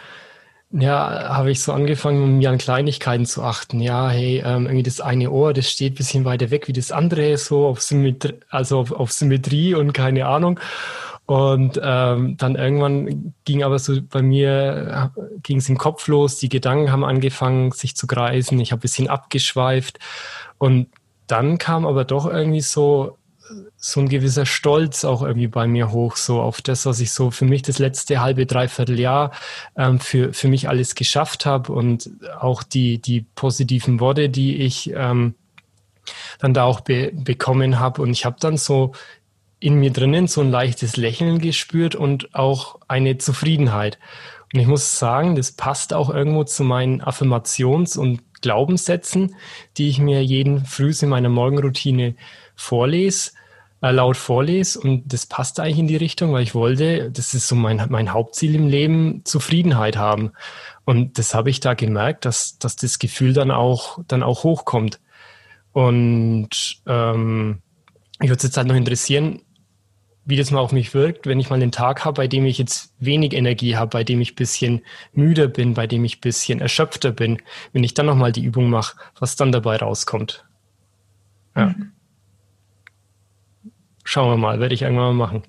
ja, 0.70 1.28
habe 1.36 1.50
ich 1.50 1.62
so 1.62 1.72
angefangen, 1.72 2.38
mir 2.38 2.50
an 2.50 2.58
Kleinigkeiten 2.58 3.24
zu 3.24 3.42
achten. 3.42 3.80
Ja, 3.80 4.10
hey, 4.10 4.42
ähm, 4.44 4.66
irgendwie 4.66 4.82
das 4.82 5.00
eine 5.00 5.30
Ohr, 5.30 5.52
das 5.52 5.70
steht 5.70 5.92
ein 5.92 5.96
bisschen 5.96 6.24
weiter 6.24 6.50
weg 6.50 6.68
wie 6.68 6.72
das 6.72 6.92
andere, 6.92 7.36
so 7.38 7.66
auf 7.66 7.80
Symmetrie, 7.80 8.34
also 8.50 8.80
auf, 8.80 8.92
auf 8.92 9.12
Symmetrie 9.12 9.74
und 9.74 9.92
keine 9.92 10.26
Ahnung. 10.26 10.58
Und 11.26 11.80
ähm, 11.82 12.36
dann 12.36 12.54
irgendwann 12.54 13.34
ging 13.44 13.64
aber 13.64 13.78
so 13.80 14.00
bei 14.00 14.22
mir, 14.22 15.10
ging 15.42 15.58
es 15.58 15.68
im 15.68 15.76
Kopf 15.76 16.06
los, 16.06 16.38
die 16.38 16.48
Gedanken 16.48 16.92
haben 16.92 17.04
angefangen, 17.04 17.72
sich 17.72 17.96
zu 17.96 18.06
kreisen, 18.06 18.60
ich 18.60 18.70
habe 18.70 18.80
ein 18.80 18.82
bisschen 18.82 19.08
abgeschweift. 19.08 19.98
Und 20.58 20.88
dann 21.26 21.58
kam 21.58 21.86
aber 21.86 22.04
doch 22.04 22.26
irgendwie 22.26 22.60
so 22.60 23.18
so 23.76 24.00
ein 24.00 24.08
gewisser 24.08 24.46
Stolz 24.46 25.04
auch 25.04 25.22
irgendwie 25.22 25.46
bei 25.46 25.66
mir 25.66 25.92
hoch, 25.92 26.16
so 26.16 26.40
auf 26.40 26.62
das, 26.62 26.86
was 26.86 27.00
ich 27.00 27.12
so 27.12 27.30
für 27.30 27.44
mich 27.44 27.62
das 27.62 27.78
letzte 27.78 28.20
halbe, 28.20 28.46
dreiviertel 28.46 28.98
Jahr 28.98 29.32
ähm, 29.76 30.00
für, 30.00 30.32
für 30.32 30.48
mich 30.48 30.68
alles 30.68 30.94
geschafft 30.94 31.46
habe 31.46 31.72
und 31.72 32.10
auch 32.38 32.62
die, 32.62 32.98
die 32.98 33.22
positiven 33.34 34.00
Worte, 34.00 34.28
die 34.28 34.56
ich 34.56 34.92
ähm, 34.94 35.34
dann 36.38 36.54
da 36.54 36.64
auch 36.64 36.80
be 36.80 37.12
bekommen 37.14 37.78
habe. 37.78 38.02
Und 38.02 38.10
ich 38.10 38.24
habe 38.24 38.36
dann 38.40 38.56
so 38.56 38.92
in 39.58 39.74
mir 39.76 39.90
drinnen 39.90 40.26
so 40.26 40.40
ein 40.40 40.50
leichtes 40.50 40.96
Lächeln 40.96 41.38
gespürt 41.38 41.94
und 41.94 42.34
auch 42.34 42.78
eine 42.88 43.18
Zufriedenheit. 43.18 43.98
Und 44.52 44.60
ich 44.60 44.66
muss 44.66 44.98
sagen, 44.98 45.34
das 45.34 45.52
passt 45.52 45.92
auch 45.92 46.10
irgendwo 46.10 46.44
zu 46.44 46.62
meinen 46.62 47.02
Affirmations- 47.02 47.98
und 47.98 48.22
Glaubenssätzen, 48.42 49.34
die 49.76 49.88
ich 49.88 49.98
mir 49.98 50.22
jeden 50.22 50.64
Früh 50.64 50.92
in 51.00 51.08
meiner 51.08 51.30
Morgenroutine 51.30 52.14
vorlese 52.54 53.32
laut 53.92 54.16
vorlese 54.16 54.80
und 54.80 55.12
das 55.12 55.26
passt 55.26 55.60
eigentlich 55.60 55.78
in 55.78 55.88
die 55.88 55.96
Richtung, 55.96 56.32
weil 56.32 56.42
ich 56.42 56.54
wollte, 56.54 57.10
das 57.10 57.34
ist 57.34 57.48
so 57.48 57.54
mein, 57.54 57.84
mein 57.88 58.12
Hauptziel 58.12 58.54
im 58.54 58.68
Leben, 58.68 59.22
Zufriedenheit 59.24 59.96
haben. 59.96 60.32
Und 60.84 61.18
das 61.18 61.34
habe 61.34 61.50
ich 61.50 61.60
da 61.60 61.74
gemerkt, 61.74 62.24
dass, 62.24 62.58
dass 62.58 62.76
das 62.76 62.98
Gefühl 62.98 63.32
dann 63.32 63.50
auch, 63.50 63.98
dann 64.06 64.22
auch 64.22 64.44
hochkommt. 64.44 65.00
Und 65.72 66.80
ähm, 66.86 67.60
ich 68.20 68.28
würde 68.28 68.38
es 68.38 68.44
jetzt 68.44 68.56
halt 68.56 68.68
noch 68.68 68.76
interessieren, 68.76 69.42
wie 70.24 70.36
das 70.36 70.50
mal 70.50 70.60
auf 70.60 70.72
mich 70.72 70.92
wirkt, 70.92 71.26
wenn 71.26 71.38
ich 71.38 71.50
mal 71.50 71.56
einen 71.56 71.70
Tag 71.70 72.04
habe, 72.04 72.22
bei 72.22 72.28
dem 72.28 72.46
ich 72.46 72.58
jetzt 72.58 72.92
wenig 72.98 73.32
Energie 73.32 73.76
habe, 73.76 73.90
bei 73.90 74.04
dem 74.04 74.20
ich 74.20 74.34
bisschen 74.34 74.82
müder 75.12 75.46
bin, 75.46 75.74
bei 75.74 75.86
dem 75.86 76.04
ich 76.04 76.20
bisschen 76.20 76.60
erschöpfter 76.60 77.12
bin, 77.12 77.40
wenn 77.72 77.84
ich 77.84 77.94
dann 77.94 78.06
nochmal 78.06 78.32
die 78.32 78.44
Übung 78.44 78.68
mache, 78.68 78.96
was 79.18 79.36
dann 79.36 79.52
dabei 79.52 79.76
rauskommt. 79.76 80.44
Ja. 81.54 81.66
Mhm. 81.66 81.92
Schauen 84.06 84.30
wir 84.30 84.36
mal, 84.36 84.60
werde 84.60 84.72
ich 84.72 84.82
irgendwann 84.82 85.16
mal 85.16 85.26
machen. 85.26 85.42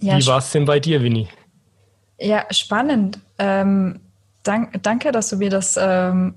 Ja, 0.00 0.18
Wie 0.18 0.26
war 0.26 0.36
es 0.36 0.50
denn 0.50 0.66
bei 0.66 0.78
dir, 0.78 1.02
Winnie? 1.02 1.28
Ja, 2.18 2.44
spannend. 2.50 3.18
Ähm, 3.38 4.00
dank, 4.42 4.82
danke, 4.82 5.12
dass 5.12 5.30
du 5.30 5.36
mir 5.36 5.48
das, 5.48 5.78
ähm, 5.80 6.34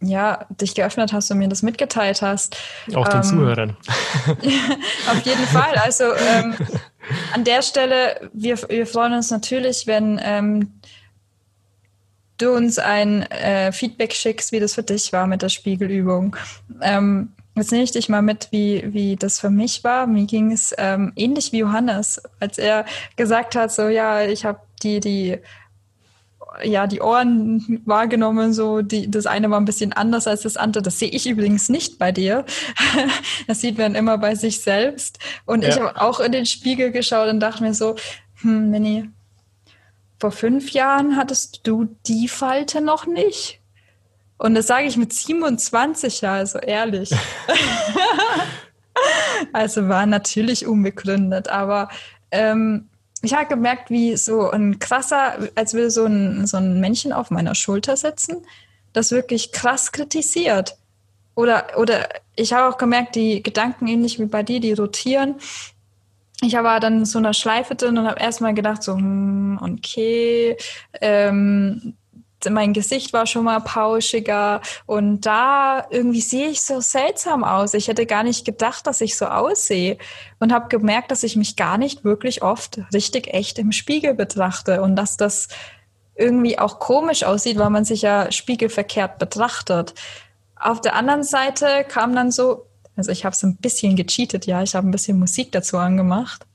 ja, 0.00 0.46
dich 0.48 0.74
geöffnet 0.74 1.12
hast 1.12 1.30
und 1.30 1.36
mir 1.36 1.48
das 1.48 1.62
mitgeteilt 1.62 2.22
hast. 2.22 2.56
Auch 2.94 3.06
den 3.08 3.18
ähm, 3.18 3.22
Zuhörern. 3.22 3.76
auf 5.10 5.20
jeden 5.26 5.46
Fall. 5.46 5.74
Also 5.74 6.04
ähm, 6.14 6.54
an 7.34 7.44
der 7.44 7.60
Stelle, 7.60 8.30
wir, 8.32 8.56
wir 8.70 8.86
freuen 8.86 9.12
uns 9.12 9.30
natürlich, 9.30 9.86
wenn 9.86 10.18
ähm, 10.24 10.72
du 12.38 12.54
uns 12.54 12.78
ein 12.78 13.24
äh, 13.24 13.72
Feedback 13.72 14.14
schickst, 14.14 14.52
wie 14.52 14.60
das 14.60 14.74
für 14.74 14.82
dich 14.82 15.12
war 15.12 15.26
mit 15.26 15.42
der 15.42 15.50
Spiegelübung. 15.50 16.34
Ähm, 16.80 17.32
Jetzt 17.56 17.72
nehme 17.72 17.84
ich 17.84 17.90
dich 17.90 18.10
mal 18.10 18.20
mit, 18.20 18.48
wie, 18.50 18.84
wie 18.92 19.16
das 19.16 19.40
für 19.40 19.48
mich 19.48 19.82
war. 19.82 20.06
Mir 20.06 20.26
ging 20.26 20.52
es 20.52 20.74
ähm, 20.76 21.12
ähnlich 21.16 21.52
wie 21.52 21.58
Johannes, 21.60 22.20
als 22.38 22.58
er 22.58 22.84
gesagt 23.16 23.56
hat, 23.56 23.72
so 23.72 23.88
ja, 23.88 24.26
ich 24.26 24.44
habe 24.44 24.60
die, 24.82 25.00
die, 25.00 25.38
ja, 26.62 26.86
die 26.86 27.00
Ohren 27.00 27.80
wahrgenommen, 27.86 28.52
so 28.52 28.82
die, 28.82 29.10
das 29.10 29.24
eine 29.24 29.50
war 29.50 29.58
ein 29.58 29.64
bisschen 29.64 29.94
anders 29.94 30.26
als 30.26 30.42
das 30.42 30.58
andere. 30.58 30.82
Das 30.82 30.98
sehe 30.98 31.08
ich 31.08 31.26
übrigens 31.26 31.70
nicht 31.70 31.98
bei 31.98 32.12
dir. 32.12 32.44
das 33.46 33.62
sieht 33.62 33.78
man 33.78 33.94
immer 33.94 34.18
bei 34.18 34.34
sich 34.34 34.60
selbst. 34.60 35.18
Und 35.46 35.62
ja. 35.62 35.70
ich 35.70 35.80
habe 35.80 35.98
auch 35.98 36.20
in 36.20 36.32
den 36.32 36.44
Spiegel 36.44 36.90
geschaut 36.90 37.30
und 37.30 37.40
dachte 37.40 37.62
mir 37.62 37.72
so, 37.72 37.96
hm, 38.42 38.70
Minnie, 38.70 39.08
vor 40.20 40.30
fünf 40.30 40.72
Jahren 40.72 41.16
hattest 41.16 41.66
du 41.66 41.96
die 42.06 42.28
Falte 42.28 42.82
noch 42.82 43.06
nicht. 43.06 43.60
Und 44.38 44.54
das 44.54 44.66
sage 44.66 44.86
ich 44.86 44.96
mit 44.96 45.12
27 45.12 46.20
Jahren, 46.20 46.38
also 46.38 46.58
ehrlich. 46.58 47.10
also 49.52 49.88
war 49.88 50.06
natürlich 50.06 50.66
unbegründet, 50.66 51.48
aber 51.48 51.88
ähm, 52.30 52.88
ich 53.22 53.34
habe 53.34 53.46
gemerkt, 53.46 53.90
wie 53.90 54.16
so 54.16 54.50
ein 54.50 54.78
krasser, 54.78 55.48
als 55.54 55.74
würde 55.74 55.90
so 55.90 56.04
ein, 56.04 56.46
so 56.46 56.58
ein 56.58 56.80
Männchen 56.80 57.12
auf 57.12 57.30
meiner 57.30 57.54
Schulter 57.54 57.96
sitzen, 57.96 58.46
das 58.92 59.10
wirklich 59.10 59.52
krass 59.52 59.92
kritisiert. 59.92 60.76
Oder, 61.34 61.66
oder 61.76 62.08
ich 62.34 62.52
habe 62.52 62.72
auch 62.72 62.78
gemerkt, 62.78 63.14
die 63.14 63.42
Gedanken 63.42 63.86
ähnlich 63.86 64.18
wie 64.18 64.26
bei 64.26 64.42
dir, 64.42 64.60
die 64.60 64.72
rotieren. 64.72 65.36
Ich 66.42 66.54
war 66.54 66.80
dann 66.80 66.98
in 66.98 67.04
so 67.04 67.18
einer 67.18 67.34
Schleife 67.34 67.74
drin 67.74 67.98
und 67.98 68.06
habe 68.06 68.20
erstmal 68.20 68.54
gedacht, 68.54 68.82
so, 68.82 68.94
hm, 68.94 69.58
okay, 69.62 70.56
ähm, 71.00 71.94
mein 72.50 72.72
Gesicht 72.72 73.12
war 73.12 73.26
schon 73.26 73.44
mal 73.44 73.60
pauschiger. 73.60 74.60
Und 74.86 75.22
da 75.26 75.86
irgendwie 75.90 76.20
sehe 76.20 76.48
ich 76.48 76.62
so 76.62 76.80
seltsam 76.80 77.44
aus. 77.44 77.74
Ich 77.74 77.88
hätte 77.88 78.06
gar 78.06 78.22
nicht 78.22 78.44
gedacht, 78.44 78.86
dass 78.86 79.00
ich 79.00 79.16
so 79.16 79.26
aussehe. 79.26 79.98
Und 80.38 80.52
habe 80.52 80.68
gemerkt, 80.68 81.10
dass 81.10 81.22
ich 81.22 81.36
mich 81.36 81.56
gar 81.56 81.78
nicht 81.78 82.04
wirklich 82.04 82.42
oft 82.42 82.80
richtig 82.92 83.32
echt 83.32 83.58
im 83.58 83.72
Spiegel 83.72 84.14
betrachte. 84.14 84.82
Und 84.82 84.96
dass 84.96 85.16
das 85.16 85.48
irgendwie 86.14 86.58
auch 86.58 86.78
komisch 86.78 87.24
aussieht, 87.24 87.58
weil 87.58 87.70
man 87.70 87.84
sich 87.84 88.02
ja 88.02 88.32
spiegelverkehrt 88.32 89.18
betrachtet. 89.18 89.94
Auf 90.58 90.80
der 90.80 90.94
anderen 90.94 91.22
Seite 91.22 91.84
kam 91.86 92.14
dann 92.14 92.30
so, 92.30 92.66
also 92.96 93.12
ich 93.12 93.24
habe 93.24 93.34
es 93.34 93.42
ein 93.42 93.56
bisschen 93.56 93.96
gecheatet, 93.96 94.46
ja, 94.46 94.62
ich 94.62 94.74
habe 94.74 94.88
ein 94.88 94.92
bisschen 94.92 95.18
Musik 95.18 95.52
dazu 95.52 95.76
angemacht 95.76 96.45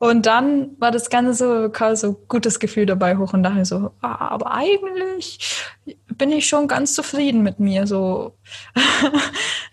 und 0.00 0.24
dann 0.24 0.80
war 0.80 0.90
das 0.92 1.10
Ganze 1.10 1.34
so, 1.34 1.68
kam 1.68 1.94
so 1.94 2.14
gutes 2.26 2.58
Gefühl 2.58 2.86
dabei 2.86 3.18
hoch 3.18 3.34
und 3.34 3.42
dachte 3.42 3.66
so, 3.66 3.90
ah, 4.00 4.28
aber 4.28 4.54
eigentlich 4.54 5.62
bin 6.08 6.32
ich 6.32 6.48
schon 6.48 6.68
ganz 6.68 6.94
zufrieden 6.94 7.42
mit 7.42 7.60
mir. 7.60 7.86
So, 7.86 8.34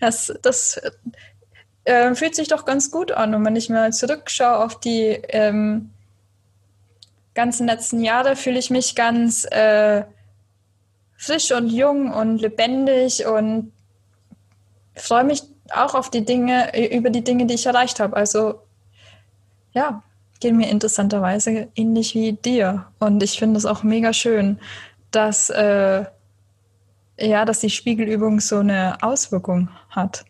das, 0.01 0.37
das 0.41 0.81
äh, 1.85 2.13
fühlt 2.13 2.35
sich 2.35 2.49
doch 2.49 2.65
ganz 2.65 2.91
gut 2.91 3.13
an. 3.13 3.33
Und 3.35 3.45
wenn 3.45 3.55
ich 3.55 3.69
mal 3.69 3.93
zurückschaue 3.93 4.65
auf 4.65 4.81
die 4.81 5.17
ähm, 5.29 5.91
ganzen 7.33 7.65
letzten 7.65 8.03
Jahre, 8.03 8.35
fühle 8.35 8.59
ich 8.59 8.69
mich 8.69 8.95
ganz 8.95 9.45
äh, 9.45 10.03
frisch 11.15 11.53
und 11.53 11.69
jung 11.69 12.11
und 12.11 12.39
lebendig 12.39 13.25
und 13.25 13.71
freue 14.93 15.23
mich 15.23 15.43
auch 15.71 15.95
auf 15.95 16.11
die 16.11 16.25
Dinge, 16.25 16.91
über 16.93 17.11
die 17.11 17.23
Dinge, 17.23 17.45
die 17.45 17.53
ich 17.53 17.65
erreicht 17.65 18.01
habe. 18.01 18.17
Also 18.17 18.55
ja, 19.71 20.03
geht 20.39 20.53
mir 20.53 20.69
interessanterweise 20.69 21.67
ähnlich 21.75 22.15
wie 22.15 22.33
dir. 22.33 22.85
Und 22.99 23.21
ich 23.23 23.39
finde 23.39 23.57
es 23.57 23.65
auch 23.65 23.83
mega 23.83 24.13
schön, 24.13 24.59
dass, 25.11 25.49
äh, 25.49 26.05
ja, 27.19 27.45
dass 27.45 27.59
die 27.59 27.69
Spiegelübung 27.69 28.39
so 28.39 28.57
eine 28.57 29.01
Auswirkung 29.01 29.69
hat. 29.89 30.25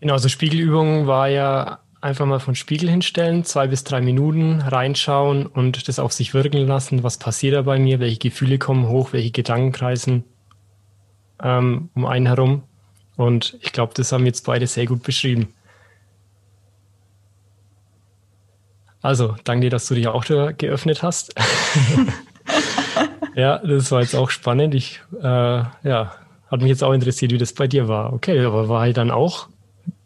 Genau, 0.00 0.14
also 0.14 0.28
Spiegelübung 0.28 1.06
war 1.06 1.28
ja 1.28 1.80
einfach 2.00 2.26
mal 2.26 2.40
von 2.40 2.54
Spiegel 2.54 2.88
hinstellen, 2.90 3.44
zwei 3.44 3.66
bis 3.66 3.84
drei 3.84 4.00
Minuten 4.00 4.60
reinschauen 4.60 5.46
und 5.46 5.88
das 5.88 5.98
auf 5.98 6.12
sich 6.12 6.34
wirken 6.34 6.66
lassen. 6.66 7.02
Was 7.02 7.18
passiert 7.18 7.54
da 7.54 7.62
bei 7.62 7.78
mir? 7.78 8.00
Welche 8.00 8.18
Gefühle 8.18 8.58
kommen 8.58 8.88
hoch? 8.88 9.12
Welche 9.12 9.30
Gedanken 9.30 9.72
kreisen 9.72 10.24
ähm, 11.42 11.88
um 11.94 12.06
einen 12.06 12.26
herum? 12.26 12.62
Und 13.16 13.56
ich 13.62 13.72
glaube, 13.72 13.94
das 13.94 14.12
haben 14.12 14.26
jetzt 14.26 14.44
beide 14.44 14.66
sehr 14.66 14.86
gut 14.86 15.02
beschrieben. 15.02 15.54
Also, 19.02 19.36
danke 19.44 19.66
dir, 19.66 19.70
dass 19.70 19.86
du 19.86 19.94
dich 19.94 20.08
auch 20.08 20.24
geöffnet 20.24 21.02
hast. 21.02 21.34
ja, 23.34 23.58
das 23.58 23.90
war 23.92 24.00
jetzt 24.00 24.14
auch 24.14 24.30
spannend. 24.30 24.74
Ich, 24.74 25.00
äh, 25.20 25.24
ja, 25.24 26.14
hat 26.50 26.60
mich 26.60 26.68
jetzt 26.68 26.82
auch 26.82 26.92
interessiert, 26.92 27.32
wie 27.32 27.38
das 27.38 27.52
bei 27.52 27.66
dir 27.66 27.88
war. 27.88 28.12
Okay, 28.12 28.44
aber 28.44 28.68
war 28.68 28.80
halt 28.80 28.96
dann 28.96 29.10
auch 29.10 29.48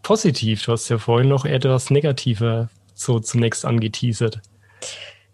positiv. 0.02 0.64
Du 0.64 0.72
hast 0.72 0.88
ja 0.88 0.98
vorhin 0.98 1.28
noch 1.28 1.44
etwas 1.44 1.90
negativer 1.90 2.68
so 2.94 3.20
zunächst 3.20 3.64
angeteasert. 3.64 4.40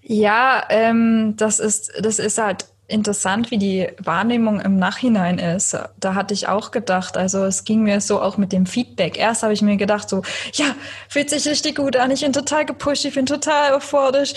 Ja, 0.03 0.65
ähm, 0.69 1.35
das 1.37 1.59
ist, 1.59 1.93
das 2.01 2.19
ist 2.19 2.39
halt 2.39 2.67
interessant, 2.89 3.51
wie 3.51 3.59
die 3.59 3.89
Wahrnehmung 3.99 4.61
im 4.61 4.77
Nachhinein 4.77 5.39
ist. 5.39 5.77
Da 5.99 6.15
hatte 6.15 6.35
ich 6.35 6.49
auch 6.49 6.71
gedacht, 6.71 7.17
also 7.17 7.45
es 7.45 7.65
ging 7.65 7.83
mir 7.83 8.01
so 8.01 8.21
auch 8.21 8.37
mit 8.37 8.53
dem 8.53 8.67
Feedback. 8.67 9.19
Erst 9.19 9.43
habe 9.43 9.53
ich 9.53 9.63
mir 9.63 9.77
gedacht, 9.77 10.09
so, 10.09 10.23
ja, 10.55 10.67
fühlt 11.09 11.31
sich 11.31 11.47
richtig 11.49 11.77
gut 11.77 11.97
an, 11.97 12.11
ich 12.11 12.21
bin 12.21 12.33
total 12.33 12.65
gepusht, 12.65 13.05
ich 13.05 13.15
bin 13.15 13.27
total 13.27 13.75
euphorisch 13.75 14.35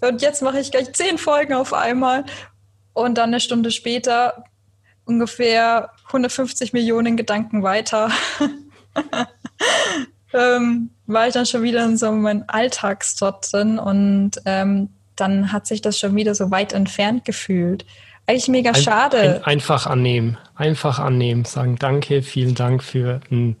und 0.00 0.20
jetzt 0.20 0.42
mache 0.42 0.58
ich 0.58 0.72
gleich 0.72 0.92
zehn 0.92 1.18
Folgen 1.18 1.54
auf 1.54 1.72
einmal. 1.72 2.24
Und 2.92 3.16
dann 3.16 3.30
eine 3.30 3.40
Stunde 3.40 3.70
später 3.70 4.44
ungefähr 5.04 5.90
150 6.08 6.72
Millionen 6.72 7.16
Gedanken 7.16 7.62
weiter. 7.62 8.10
ähm, 10.32 10.90
war 11.06 11.26
ich 11.28 11.34
dann 11.34 11.46
schon 11.46 11.62
wieder 11.62 11.84
in 11.84 11.96
so 11.96 12.10
meinem 12.12 12.44
Alltagstrott 12.48 13.52
drin 13.52 13.78
und 13.78 14.32
ähm, 14.44 14.90
dann 15.16 15.52
hat 15.52 15.66
sich 15.66 15.82
das 15.82 15.98
schon 15.98 16.14
wieder 16.16 16.34
so 16.34 16.50
weit 16.50 16.72
entfernt 16.72 17.24
gefühlt. 17.24 17.84
Eigentlich 18.26 18.48
mega 18.48 18.70
ein, 18.70 18.76
schade. 18.76 19.18
Ein, 19.18 19.44
einfach 19.44 19.86
annehmen, 19.86 20.38
einfach 20.54 20.98
annehmen, 20.98 21.44
sagen 21.44 21.76
Danke, 21.78 22.22
vielen 22.22 22.54
Dank 22.54 22.82
für, 22.82 23.20
ein, 23.30 23.56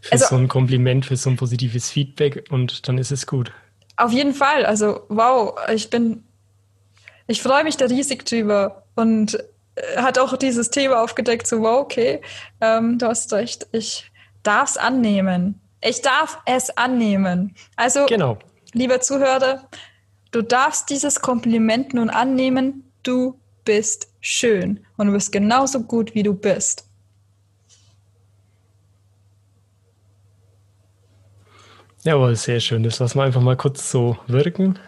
für 0.00 0.12
also, 0.12 0.26
so 0.26 0.36
ein 0.36 0.48
Kompliment, 0.48 1.06
für 1.06 1.16
so 1.16 1.30
ein 1.30 1.36
positives 1.36 1.90
Feedback 1.90 2.46
und 2.50 2.88
dann 2.88 2.98
ist 2.98 3.10
es 3.10 3.26
gut. 3.26 3.52
Auf 3.96 4.12
jeden 4.12 4.34
Fall, 4.34 4.64
also 4.64 5.00
wow, 5.08 5.58
ich 5.72 5.90
bin, 5.90 6.24
ich 7.26 7.42
freue 7.42 7.64
mich 7.64 7.76
da 7.76 7.86
riesig 7.86 8.24
drüber 8.24 8.84
und 8.94 9.34
äh, 9.74 9.96
hat 9.96 10.18
auch 10.18 10.36
dieses 10.36 10.70
Thema 10.70 11.02
aufgedeckt, 11.02 11.46
so 11.46 11.60
wow, 11.60 11.80
okay, 11.80 12.20
ähm, 12.60 12.98
du 12.98 13.06
hast 13.06 13.32
recht, 13.32 13.66
ich 13.72 14.10
darf 14.42 14.70
es 14.70 14.76
annehmen. 14.76 15.60
Ich 15.82 16.02
darf 16.02 16.38
es 16.44 16.76
annehmen. 16.76 17.54
Also, 17.76 18.06
genau. 18.06 18.38
lieber 18.72 19.00
Zuhörer, 19.00 19.68
Du 20.30 20.42
darfst 20.42 20.90
dieses 20.90 21.20
Kompliment 21.20 21.92
nun 21.92 22.08
annehmen, 22.08 22.84
du 23.02 23.38
bist 23.64 24.08
schön 24.20 24.80
und 24.96 25.08
du 25.08 25.12
bist 25.12 25.32
genauso 25.32 25.82
gut, 25.82 26.14
wie 26.14 26.22
du 26.22 26.34
bist. 26.34 26.86
Jawohl, 32.02 32.34
sehr 32.36 32.60
schön. 32.60 32.82
Das 32.82 32.98
lassen 32.98 33.18
wir 33.18 33.24
einfach 33.24 33.42
mal 33.42 33.56
kurz 33.56 33.90
so 33.90 34.16
wirken. 34.26 34.78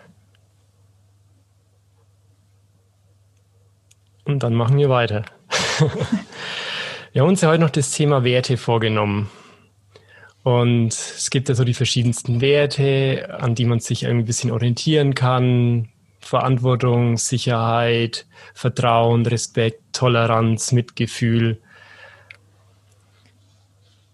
Und 4.25 4.43
dann 4.43 4.55
machen 4.55 4.79
wir 4.79 4.89
weiter. 4.89 5.25
wir 7.13 7.23
haben 7.23 7.29
uns 7.29 7.43
ja 7.43 7.51
heute 7.51 7.61
noch 7.61 7.71
das 7.71 7.91
Thema 7.91 8.25
Werte 8.25 8.57
vorgenommen. 8.57 9.29
Und 10.43 10.93
es 10.93 11.31
gibt 11.31 11.49
ja 11.49 11.55
so 11.55 11.65
die 11.65 11.75
verschiedensten 11.75 12.41
Werte, 12.41 13.39
an 13.39 13.55
die 13.55 13.65
man 13.65 13.81
sich 13.81 14.07
ein 14.07 14.25
bisschen 14.25 14.51
orientieren 14.51 15.15
kann. 15.15 15.89
Verantwortung, 16.21 17.17
Sicherheit, 17.17 18.27
Vertrauen, 18.55 19.27
Respekt, 19.27 19.81
Toleranz, 19.93 20.73
Mitgefühl. 20.73 21.61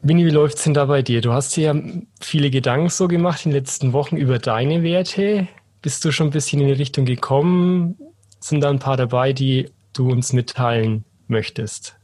Winnie, 0.01 0.27
wie 0.27 0.31
läuft 0.31 0.59
es 0.59 0.65
denn 0.65 0.75
da 0.75 0.87
bei 0.87 1.03
dir? 1.03 1.21
Du 1.21 1.33
hast 1.33 1.57
dir 1.57 1.75
ja 1.75 1.83
viele 2.21 2.51
Gedanken 2.51 2.89
so 2.89 3.09
gemacht 3.09 3.45
in 3.45 3.51
den 3.51 3.61
letzten 3.61 3.93
Wochen 3.93 4.17
über 4.17 4.39
deine 4.39 4.83
Werte. 4.83 5.49
Bist 5.83 6.05
du 6.05 6.13
schon 6.13 6.29
ein 6.29 6.33
bisschen 6.33 6.61
in 6.61 6.69
die 6.69 6.73
Richtung 6.73 7.05
gekommen? 7.05 7.97
Sind 8.41 8.63
da 8.63 8.71
ein 8.71 8.79
paar 8.79 8.97
dabei, 8.97 9.33
die 9.33 9.71
du 9.93 10.11
uns 10.11 10.33
mitteilen 10.33 11.05
möchtest? 11.27 11.97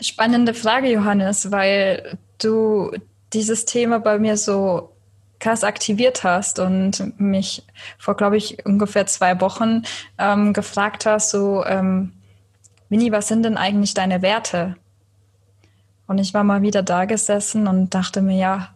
Spannende 0.00 0.52
Frage, 0.54 0.92
Johannes, 0.92 1.50
weil 1.50 2.18
du 2.38 2.92
dieses 3.32 3.64
Thema 3.64 3.98
bei 3.98 4.18
mir 4.18 4.36
so 4.36 4.92
krass 5.38 5.64
aktiviert 5.64 6.24
hast 6.24 6.58
und 6.58 7.20
mich 7.20 7.64
vor, 7.98 8.16
glaube 8.16 8.36
ich, 8.36 8.64
ungefähr 8.64 9.06
zwei 9.06 9.40
Wochen 9.40 9.82
ähm, 10.18 10.52
gefragt 10.52 11.06
hast, 11.06 11.30
so, 11.30 11.64
ähm, 11.64 12.12
Winnie, 12.88 13.12
was 13.12 13.28
sind 13.28 13.42
denn 13.42 13.56
eigentlich 13.56 13.94
deine 13.94 14.22
Werte? 14.22 14.76
Und 16.06 16.18
ich 16.18 16.32
war 16.34 16.44
mal 16.44 16.62
wieder 16.62 16.82
da 16.82 17.04
gesessen 17.04 17.66
und 17.66 17.94
dachte 17.94 18.22
mir, 18.22 18.38
ja, 18.38 18.74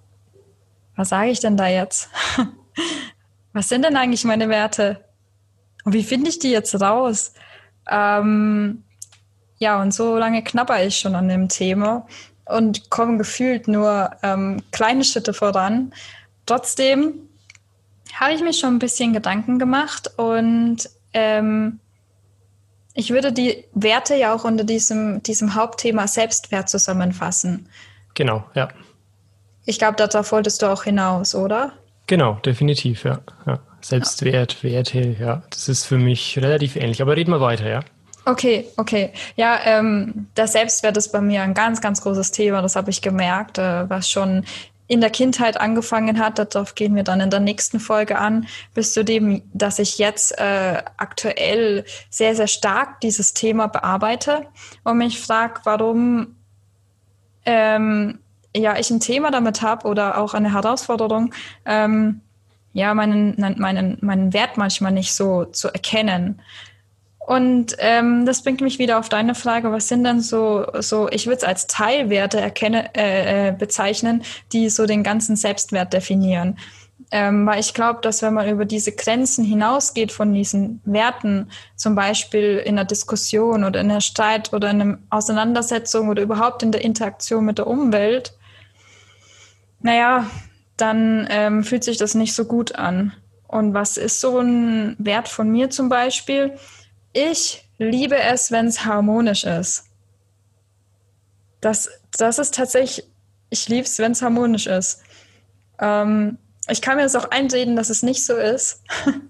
was 0.96 1.10
sage 1.10 1.30
ich 1.30 1.40
denn 1.40 1.56
da 1.56 1.68
jetzt? 1.68 2.10
was 3.52 3.68
sind 3.68 3.84
denn 3.84 3.96
eigentlich 3.96 4.24
meine 4.24 4.48
Werte? 4.48 5.04
Und 5.84 5.92
wie 5.92 6.02
finde 6.02 6.28
ich 6.28 6.40
die 6.40 6.50
jetzt 6.50 6.78
raus? 6.80 7.32
Ähm, 7.88 8.82
ja, 9.58 9.80
und 9.80 9.94
so 9.94 10.18
lange 10.18 10.42
knapper 10.42 10.84
ich 10.84 10.98
schon 10.98 11.14
an 11.14 11.28
dem 11.28 11.48
Thema 11.48 12.06
und 12.50 12.90
kommen 12.90 13.18
gefühlt 13.18 13.68
nur 13.68 14.10
ähm, 14.22 14.62
kleine 14.72 15.04
Schritte 15.04 15.32
voran. 15.32 15.92
Trotzdem 16.46 17.14
habe 18.14 18.32
ich 18.32 18.40
mir 18.40 18.52
schon 18.52 18.76
ein 18.76 18.78
bisschen 18.78 19.12
Gedanken 19.12 19.58
gemacht 19.58 20.10
und 20.16 20.78
ähm, 21.12 21.80
ich 22.94 23.10
würde 23.10 23.32
die 23.32 23.64
Werte 23.72 24.16
ja 24.16 24.34
auch 24.34 24.44
unter 24.44 24.64
diesem, 24.64 25.22
diesem 25.22 25.54
Hauptthema 25.54 26.06
Selbstwert 26.06 26.68
zusammenfassen. 26.68 27.68
Genau, 28.14 28.44
ja. 28.54 28.68
Ich 29.64 29.78
glaube, 29.78 29.96
darauf 29.96 30.32
wolltest 30.32 30.62
du 30.62 30.66
auch 30.66 30.84
hinaus, 30.84 31.34
oder? 31.34 31.72
Genau, 32.06 32.34
definitiv, 32.44 33.04
ja. 33.04 33.20
ja. 33.46 33.60
Selbstwert. 33.80 34.62
Werte, 34.62 35.16
ja, 35.18 35.42
das 35.50 35.68
ist 35.68 35.86
für 35.86 35.98
mich 35.98 36.38
relativ 36.38 36.76
ähnlich. 36.76 37.00
Aber 37.00 37.16
reden 37.16 37.30
wir 37.30 37.40
weiter, 37.40 37.68
ja. 37.68 37.80
Okay, 38.24 38.68
okay. 38.76 39.12
Ja, 39.36 39.58
ähm, 39.64 40.26
der 40.36 40.46
Selbstwert 40.46 40.96
ist 40.96 41.10
bei 41.10 41.20
mir 41.20 41.42
ein 41.42 41.54
ganz, 41.54 41.80
ganz 41.80 42.02
großes 42.02 42.32
Thema. 42.32 42.60
Das 42.62 42.76
habe 42.76 42.90
ich 42.90 43.02
gemerkt, 43.02 43.58
äh, 43.58 43.88
was 43.88 44.10
schon 44.10 44.44
in 44.90 45.00
der 45.00 45.10
Kindheit 45.10 45.60
angefangen 45.60 46.18
hat. 46.18 46.38
Darauf 46.38 46.74
gehen 46.74 46.96
wir 46.96 47.04
dann 47.04 47.20
in 47.20 47.30
der 47.30 47.38
nächsten 47.38 47.78
Folge 47.78 48.18
an, 48.18 48.48
bis 48.74 48.92
zu 48.92 49.04
dem, 49.04 49.42
dass 49.52 49.78
ich 49.78 49.98
jetzt 49.98 50.36
äh, 50.38 50.82
aktuell 50.96 51.84
sehr, 52.10 52.34
sehr 52.34 52.48
stark 52.48 53.00
dieses 53.00 53.32
Thema 53.32 53.68
bearbeite 53.68 54.46
und 54.82 54.98
mich 54.98 55.20
frage, 55.20 55.60
warum 55.62 56.34
ähm, 57.46 58.18
ja 58.54 58.76
ich 58.78 58.90
ein 58.90 58.98
Thema 58.98 59.30
damit 59.30 59.62
habe 59.62 59.86
oder 59.86 60.18
auch 60.18 60.34
eine 60.34 60.52
Herausforderung, 60.52 61.32
ähm, 61.64 62.20
ja, 62.72 62.92
meinen, 62.94 63.34
meinen, 63.58 63.98
meinen 64.00 64.32
Wert 64.32 64.56
manchmal 64.56 64.92
nicht 64.92 65.14
so 65.14 65.44
zu 65.44 65.68
erkennen. 65.68 66.40
Und 67.26 67.76
ähm, 67.78 68.24
das 68.26 68.42
bringt 68.42 68.60
mich 68.60 68.78
wieder 68.78 68.98
auf 68.98 69.08
deine 69.08 69.34
Frage, 69.34 69.70
was 69.70 69.88
sind 69.88 70.04
denn 70.04 70.20
so, 70.20 70.66
so 70.80 71.08
ich 71.10 71.26
würde 71.26 71.36
es 71.36 71.44
als 71.44 71.66
Teilwerte 71.66 72.40
erkenne, 72.40 72.94
äh, 72.96 73.48
äh, 73.48 73.52
bezeichnen, 73.52 74.22
die 74.52 74.68
so 74.70 74.86
den 74.86 75.02
ganzen 75.02 75.36
Selbstwert 75.36 75.92
definieren. 75.92 76.58
Ähm, 77.12 77.46
weil 77.46 77.60
ich 77.60 77.74
glaube, 77.74 78.00
dass 78.02 78.22
wenn 78.22 78.34
man 78.34 78.48
über 78.48 78.64
diese 78.64 78.92
Grenzen 78.92 79.44
hinausgeht 79.44 80.12
von 80.12 80.32
diesen 80.32 80.80
Werten, 80.84 81.50
zum 81.76 81.94
Beispiel 81.94 82.58
in 82.58 82.78
einer 82.78 82.84
Diskussion 82.84 83.64
oder 83.64 83.80
in 83.80 83.90
einer 83.90 84.00
Streit 84.00 84.52
oder 84.52 84.70
in 84.70 84.80
einer 84.80 84.98
Auseinandersetzung 85.10 86.08
oder 86.08 86.22
überhaupt 86.22 86.62
in 86.62 86.72
der 86.72 86.84
Interaktion 86.84 87.44
mit 87.44 87.58
der 87.58 87.66
Umwelt, 87.66 88.32
naja, 89.80 90.30
dann 90.76 91.26
ähm, 91.30 91.64
fühlt 91.64 91.84
sich 91.84 91.96
das 91.96 92.14
nicht 92.14 92.34
so 92.34 92.44
gut 92.44 92.74
an. 92.74 93.12
Und 93.46 93.74
was 93.74 93.96
ist 93.96 94.20
so 94.20 94.38
ein 94.38 94.94
Wert 94.98 95.28
von 95.28 95.50
mir 95.50 95.70
zum 95.70 95.88
Beispiel? 95.88 96.54
Ich 97.12 97.68
liebe 97.78 98.16
es, 98.16 98.52
wenn 98.52 98.66
es 98.66 98.84
harmonisch 98.84 99.44
ist. 99.44 99.84
Das, 101.60 101.88
das 102.16 102.38
ist 102.38 102.54
tatsächlich, 102.54 103.06
ich 103.50 103.68
liebe 103.68 103.84
es, 103.84 103.98
wenn 103.98 104.12
es 104.12 104.22
harmonisch 104.22 104.66
ist. 104.66 105.02
Ähm, 105.80 106.38
ich 106.68 106.80
kann 106.80 106.96
mir 106.96 107.02
das 107.02 107.16
auch 107.16 107.30
einreden, 107.30 107.74
dass 107.74 107.90
es 107.90 108.02
nicht 108.02 108.24
so 108.24 108.36
ist. 108.36 108.82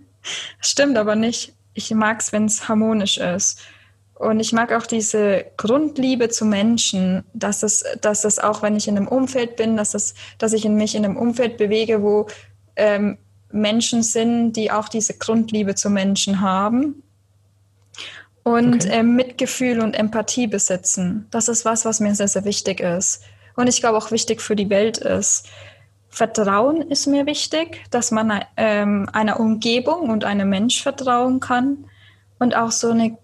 Stimmt 0.60 0.98
aber 0.98 1.16
nicht. 1.16 1.54
Ich 1.72 1.90
mag 1.92 2.20
es, 2.20 2.32
wenn 2.32 2.44
es 2.44 2.68
harmonisch 2.68 3.18
ist. 3.18 3.60
Und 4.14 4.38
ich 4.38 4.52
mag 4.52 4.72
auch 4.72 4.86
diese 4.86 5.46
Grundliebe 5.56 6.28
zu 6.28 6.44
Menschen, 6.44 7.24
dass 7.32 7.62
es, 7.62 7.84
dass 8.02 8.24
es 8.24 8.38
auch, 8.38 8.60
wenn 8.60 8.76
ich 8.76 8.86
in 8.86 8.98
einem 8.98 9.08
Umfeld 9.08 9.56
bin, 9.56 9.78
dass, 9.78 9.94
es, 9.94 10.14
dass 10.36 10.52
ich 10.52 10.68
mich 10.68 10.94
in 10.94 11.06
einem 11.06 11.16
Umfeld 11.16 11.56
bewege, 11.56 12.02
wo 12.02 12.26
ähm, 12.76 13.16
Menschen 13.50 14.02
sind, 14.02 14.52
die 14.52 14.70
auch 14.70 14.90
diese 14.90 15.14
Grundliebe 15.14 15.74
zu 15.74 15.88
Menschen 15.88 16.42
haben 16.42 17.02
und 18.52 18.86
okay. 18.86 18.98
äh, 18.98 19.02
Mitgefühl 19.02 19.80
und 19.80 19.94
Empathie 19.94 20.46
besitzen. 20.46 21.26
Das 21.30 21.48
ist 21.48 21.64
was, 21.64 21.84
was 21.84 22.00
mir 22.00 22.14
sehr, 22.14 22.28
sehr 22.28 22.44
wichtig 22.44 22.80
ist. 22.80 23.22
Und 23.56 23.68
ich 23.68 23.80
glaube 23.80 23.98
auch 23.98 24.10
wichtig 24.10 24.40
für 24.40 24.56
die 24.56 24.70
Welt 24.70 24.98
ist. 24.98 25.48
Vertrauen 26.08 26.82
ist 26.82 27.06
mir 27.06 27.26
wichtig, 27.26 27.82
dass 27.90 28.10
man 28.10 28.44
ähm, 28.56 29.08
einer 29.12 29.38
Umgebung 29.38 30.10
und 30.10 30.24
einem 30.24 30.48
Mensch 30.48 30.82
vertrauen 30.82 31.38
kann 31.40 31.84
und 32.38 32.56
auch 32.56 32.72
so 32.72 32.90
eine, 32.90 33.16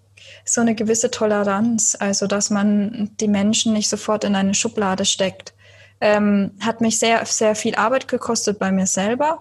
so 0.45 0.61
eine 0.61 0.75
gewisse 0.75 1.11
Toleranz, 1.11 1.97
also 1.99 2.29
dass 2.29 2.51
man 2.51 3.11
die 3.21 3.29
Menschen 3.29 3.73
nicht 3.73 3.89
sofort 3.89 4.23
in 4.23 4.37
eine 4.37 4.55
Schublade 4.55 5.05
steckt. 5.05 5.53
Ähm, 6.01 6.53
hat 6.61 6.81
mich 6.81 6.99
sehr, 6.99 7.25
sehr 7.27 7.55
viel 7.55 7.75
Arbeit 7.75 8.07
gekostet 8.07 8.59
bei 8.59 8.71
mir 8.71 8.87
selber, 8.87 9.39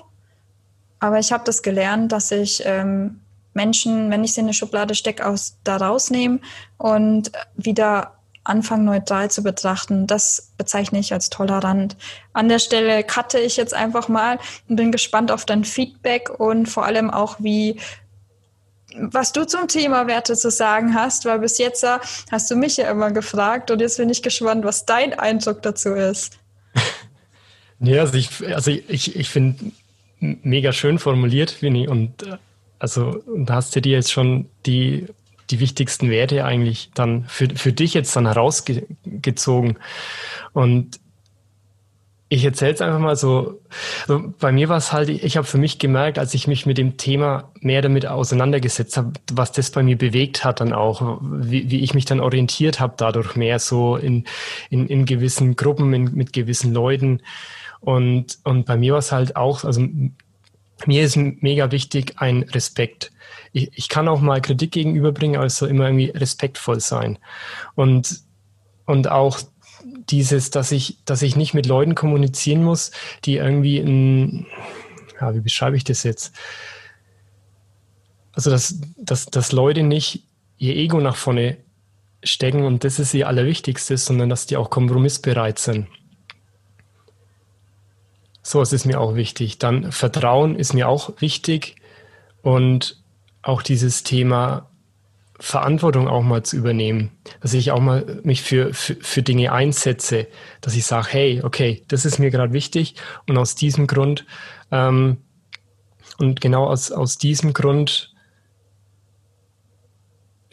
aber 1.00 1.20
ich 1.20 1.32
habe 1.32 1.44
das 1.44 1.62
gelernt, 1.62 2.12
dass 2.12 2.32
ich 2.32 2.64
ähm, 2.66 3.22
Menschen, 3.56 4.12
wenn 4.12 4.24
ich 4.24 4.34
sie 4.34 4.42
in 4.42 4.48
eine 4.48 4.54
Schublade 4.54 4.96
stecke, 4.96 5.26
aus 5.26 5.58
da 5.64 5.78
rausnehmen 5.78 6.42
und 6.78 7.32
wieder 7.56 8.16
anfangen, 8.44 8.86
neutral 8.86 9.32
zu 9.32 9.44
betrachten. 9.44 10.08
Das 10.08 10.52
bezeichne 10.58 11.00
ich 11.00 11.14
als 11.14 11.30
tolerant. 11.30 11.98
An 12.34 12.48
der 12.48 12.60
Stelle 12.60 13.04
cutte 13.04 13.40
ich 13.40 13.58
jetzt 13.58 13.74
einfach 13.74 14.08
mal 14.08 14.40
und 14.70 14.76
bin 14.76 14.92
gespannt 14.92 15.32
auf 15.32 15.46
dein 15.46 15.64
Feedback 15.64 16.30
und 16.30 16.68
vor 16.68 16.86
allem 16.86 17.10
auch, 17.10 17.38
wie 17.40 17.80
was 18.98 19.34
du 19.34 19.46
zum 19.46 19.68
Thema 19.68 20.08
Werte 20.08 20.36
zu 20.36 20.50
sagen 20.50 20.96
hast, 20.96 21.26
weil 21.26 21.40
bis 21.40 21.58
jetzt 21.58 21.84
äh, 21.84 21.98
hast 22.32 22.50
du 22.50 22.56
mich 22.56 22.78
ja 22.78 22.90
immer 22.90 23.12
gefragt 23.12 23.70
und 23.72 23.82
jetzt 23.82 23.98
bin 23.98 24.10
ich 24.10 24.22
gespannt, 24.24 24.64
was 24.64 24.86
dein 24.86 25.14
Eindruck 25.14 25.62
dazu 25.62 25.94
ist. 25.94 26.40
Ja, 27.82 28.00
also 28.00 28.14
ich, 28.14 28.30
also 28.56 28.72
ich, 28.72 29.18
ich 29.18 29.30
finde 29.30 29.74
mega 30.20 30.72
schön 30.72 30.98
formuliert, 30.98 31.62
Winnie, 31.62 31.90
und 31.90 32.24
äh, 32.24 32.38
also 32.80 33.22
da 33.38 33.56
hast 33.56 33.76
du 33.76 33.82
dir 33.82 33.94
jetzt 33.94 34.12
schon 34.12 34.50
die, 34.66 35.08
die 35.50 35.60
wichtigsten 35.60 36.10
Werte 36.10 36.46
eigentlich 36.46 36.92
dann 36.94 37.26
für, 37.28 37.50
für 37.56 37.74
dich 37.74 37.94
jetzt 37.94 38.16
dann 38.16 38.26
herausgezogen. 38.26 39.78
Und 40.54 41.00
ich 42.28 42.44
erzähle 42.44 42.74
es 42.74 42.82
einfach 42.82 43.00
mal 43.00 43.16
so. 43.16 43.62
Also 44.08 44.34
bei 44.40 44.52
mir 44.52 44.68
war 44.68 44.78
es 44.78 44.92
halt, 44.92 45.10
ich 45.10 45.38
habe 45.38 45.46
für 45.46 45.60
mich 45.60 45.78
gemerkt, 45.78 46.18
als 46.18 46.34
ich 46.34 46.48
mich 46.48 46.66
mit 46.66 46.78
dem 46.78 46.98
Thema 46.98 47.52
mehr 47.62 47.82
damit 47.82 48.08
auseinandergesetzt 48.08 48.98
habe, 48.98 49.14
was 49.32 49.52
das 49.52 49.70
bei 49.70 49.84
mir 49.84 49.98
bewegt 49.98 50.44
hat 50.44 50.60
dann 50.60 50.74
auch, 50.74 51.20
wie, 51.22 51.70
wie 51.70 51.82
ich 51.82 51.94
mich 51.94 52.06
dann 52.06 52.20
orientiert 52.20 52.80
habe 52.80 52.96
dadurch 52.98 53.36
mehr 53.36 53.60
so 53.60 53.96
in, 53.96 54.26
in, 54.70 54.88
in 54.88 55.06
gewissen 55.06 55.56
Gruppen, 55.56 55.94
in, 55.94 56.16
mit 56.16 56.34
gewissen 56.34 56.74
Leuten. 56.74 57.22
Und, 57.80 58.40
und 58.44 58.66
bei 58.66 58.76
mir 58.76 58.94
war 58.94 59.00
es 59.00 59.12
halt 59.12 59.36
auch, 59.36 59.64
also 59.64 59.88
mir 60.86 61.04
ist 61.04 61.16
mega 61.16 61.72
wichtig 61.72 62.16
ein 62.18 62.44
Respekt. 62.44 63.12
Ich, 63.54 63.72
ich 63.74 63.90
kann 63.90 64.08
auch 64.08 64.20
mal 64.20 64.42
Kritik 64.42 64.72
gegenüberbringen, 64.72 65.40
also 65.40 65.66
immer 65.66 65.86
irgendwie 65.86 66.10
respektvoll 66.10 66.80
sein. 66.80 67.18
Und, 67.76 68.22
und 68.86 69.10
auch 69.10 69.40
dieses, 70.10 70.50
dass 70.50 70.72
ich, 70.72 71.00
dass 71.06 71.22
ich 71.22 71.36
nicht 71.36 71.54
mit 71.54 71.66
Leuten 71.66 71.96
kommunizieren 71.96 72.64
muss, 72.64 72.92
die 73.24 73.38
irgendwie 73.38 73.80
ein, 73.80 74.46
ja, 75.20 75.34
wie 75.34 75.42
beschreibe 75.42 75.78
ich 75.78 75.84
das 75.84 76.04
jetzt? 76.04 76.34
Also, 78.34 78.50
dass, 78.50 78.80
dass, 78.98 79.26
dass 79.28 79.52
Leute 79.54 79.84
nicht 79.84 80.24
ihr 80.58 80.76
Ego 80.76 81.00
nach 81.00 81.16
vorne 81.16 81.58
stecken 82.24 82.64
und 82.64 82.84
das 82.84 83.00
ist 83.00 83.14
ihr 83.14 83.28
Allerwichtigstes, 83.28 84.06
sondern 84.06 84.30
dass 84.30 84.46
die 84.46 84.58
auch 84.58 84.70
kompromissbereit 84.70 85.60
sind. 85.60 85.88
So, 88.56 88.62
es 88.62 88.72
ist 88.72 88.86
mir 88.86 89.02
auch 89.02 89.16
wichtig. 89.16 89.60
Dann 89.60 89.92
Vertrauen 89.92 90.56
ist 90.56 90.74
mir 90.74 90.88
auch 90.88 91.20
wichtig 91.20 91.76
und 92.42 93.04
auch 93.42 93.62
dieses 93.62 94.04
Thema 94.04 94.72
Verantwortung 95.38 96.08
auch 96.08 96.22
mal 96.22 96.44
zu 96.44 96.56
übernehmen, 96.56 97.12
dass 97.42 97.54
ich 97.54 97.72
auch 97.72 97.82
mal 97.82 98.22
mich 98.24 98.44
für, 98.44 98.74
für, 98.74 98.96
für 98.96 99.24
Dinge 99.24 99.52
einsetze, 99.52 100.28
dass 100.62 100.74
ich 100.74 100.86
sage, 100.86 101.10
hey, 101.10 101.42
okay, 101.44 101.84
das 101.90 102.06
ist 102.06 102.18
mir 102.18 102.32
gerade 102.32 102.54
wichtig 102.54 102.96
und 103.28 103.38
aus 103.38 103.56
diesem 103.56 103.88
Grund 103.88 104.26
ähm, 104.72 105.18
und 106.18 106.40
genau 106.40 106.68
aus, 106.68 106.94
aus 106.94 107.18
diesem 107.18 107.52
Grund 107.52 108.16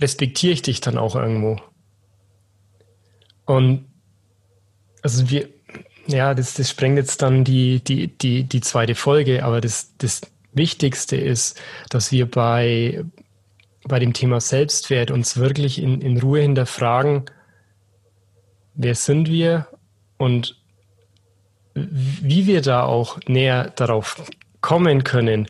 respektiere 0.00 0.54
ich 0.54 0.62
dich 0.62 0.80
dann 0.80 0.98
auch 0.98 1.14
irgendwo. 1.14 1.60
Und 3.44 3.86
also 5.02 5.30
wir, 5.30 5.48
ja, 6.12 6.34
das, 6.34 6.54
das 6.54 6.70
sprengt 6.70 6.98
jetzt 6.98 7.22
dann 7.22 7.44
die, 7.44 7.80
die, 7.82 8.08
die, 8.08 8.44
die 8.44 8.60
zweite 8.60 8.94
Folge, 8.94 9.44
aber 9.44 9.60
das, 9.60 9.96
das 9.98 10.20
Wichtigste 10.52 11.16
ist, 11.16 11.60
dass 11.90 12.12
wir 12.12 12.30
bei, 12.30 13.04
bei 13.84 13.98
dem 13.98 14.12
Thema 14.12 14.40
Selbstwert 14.40 15.10
uns 15.10 15.36
wirklich 15.36 15.82
in, 15.82 16.00
in 16.00 16.20
Ruhe 16.20 16.40
hinterfragen, 16.40 17.24
wer 18.74 18.94
sind 18.94 19.28
wir 19.28 19.66
und 20.18 20.62
wie 21.74 22.46
wir 22.46 22.60
da 22.60 22.84
auch 22.84 23.18
näher 23.26 23.72
darauf 23.74 24.22
kommen 24.60 25.04
können. 25.04 25.48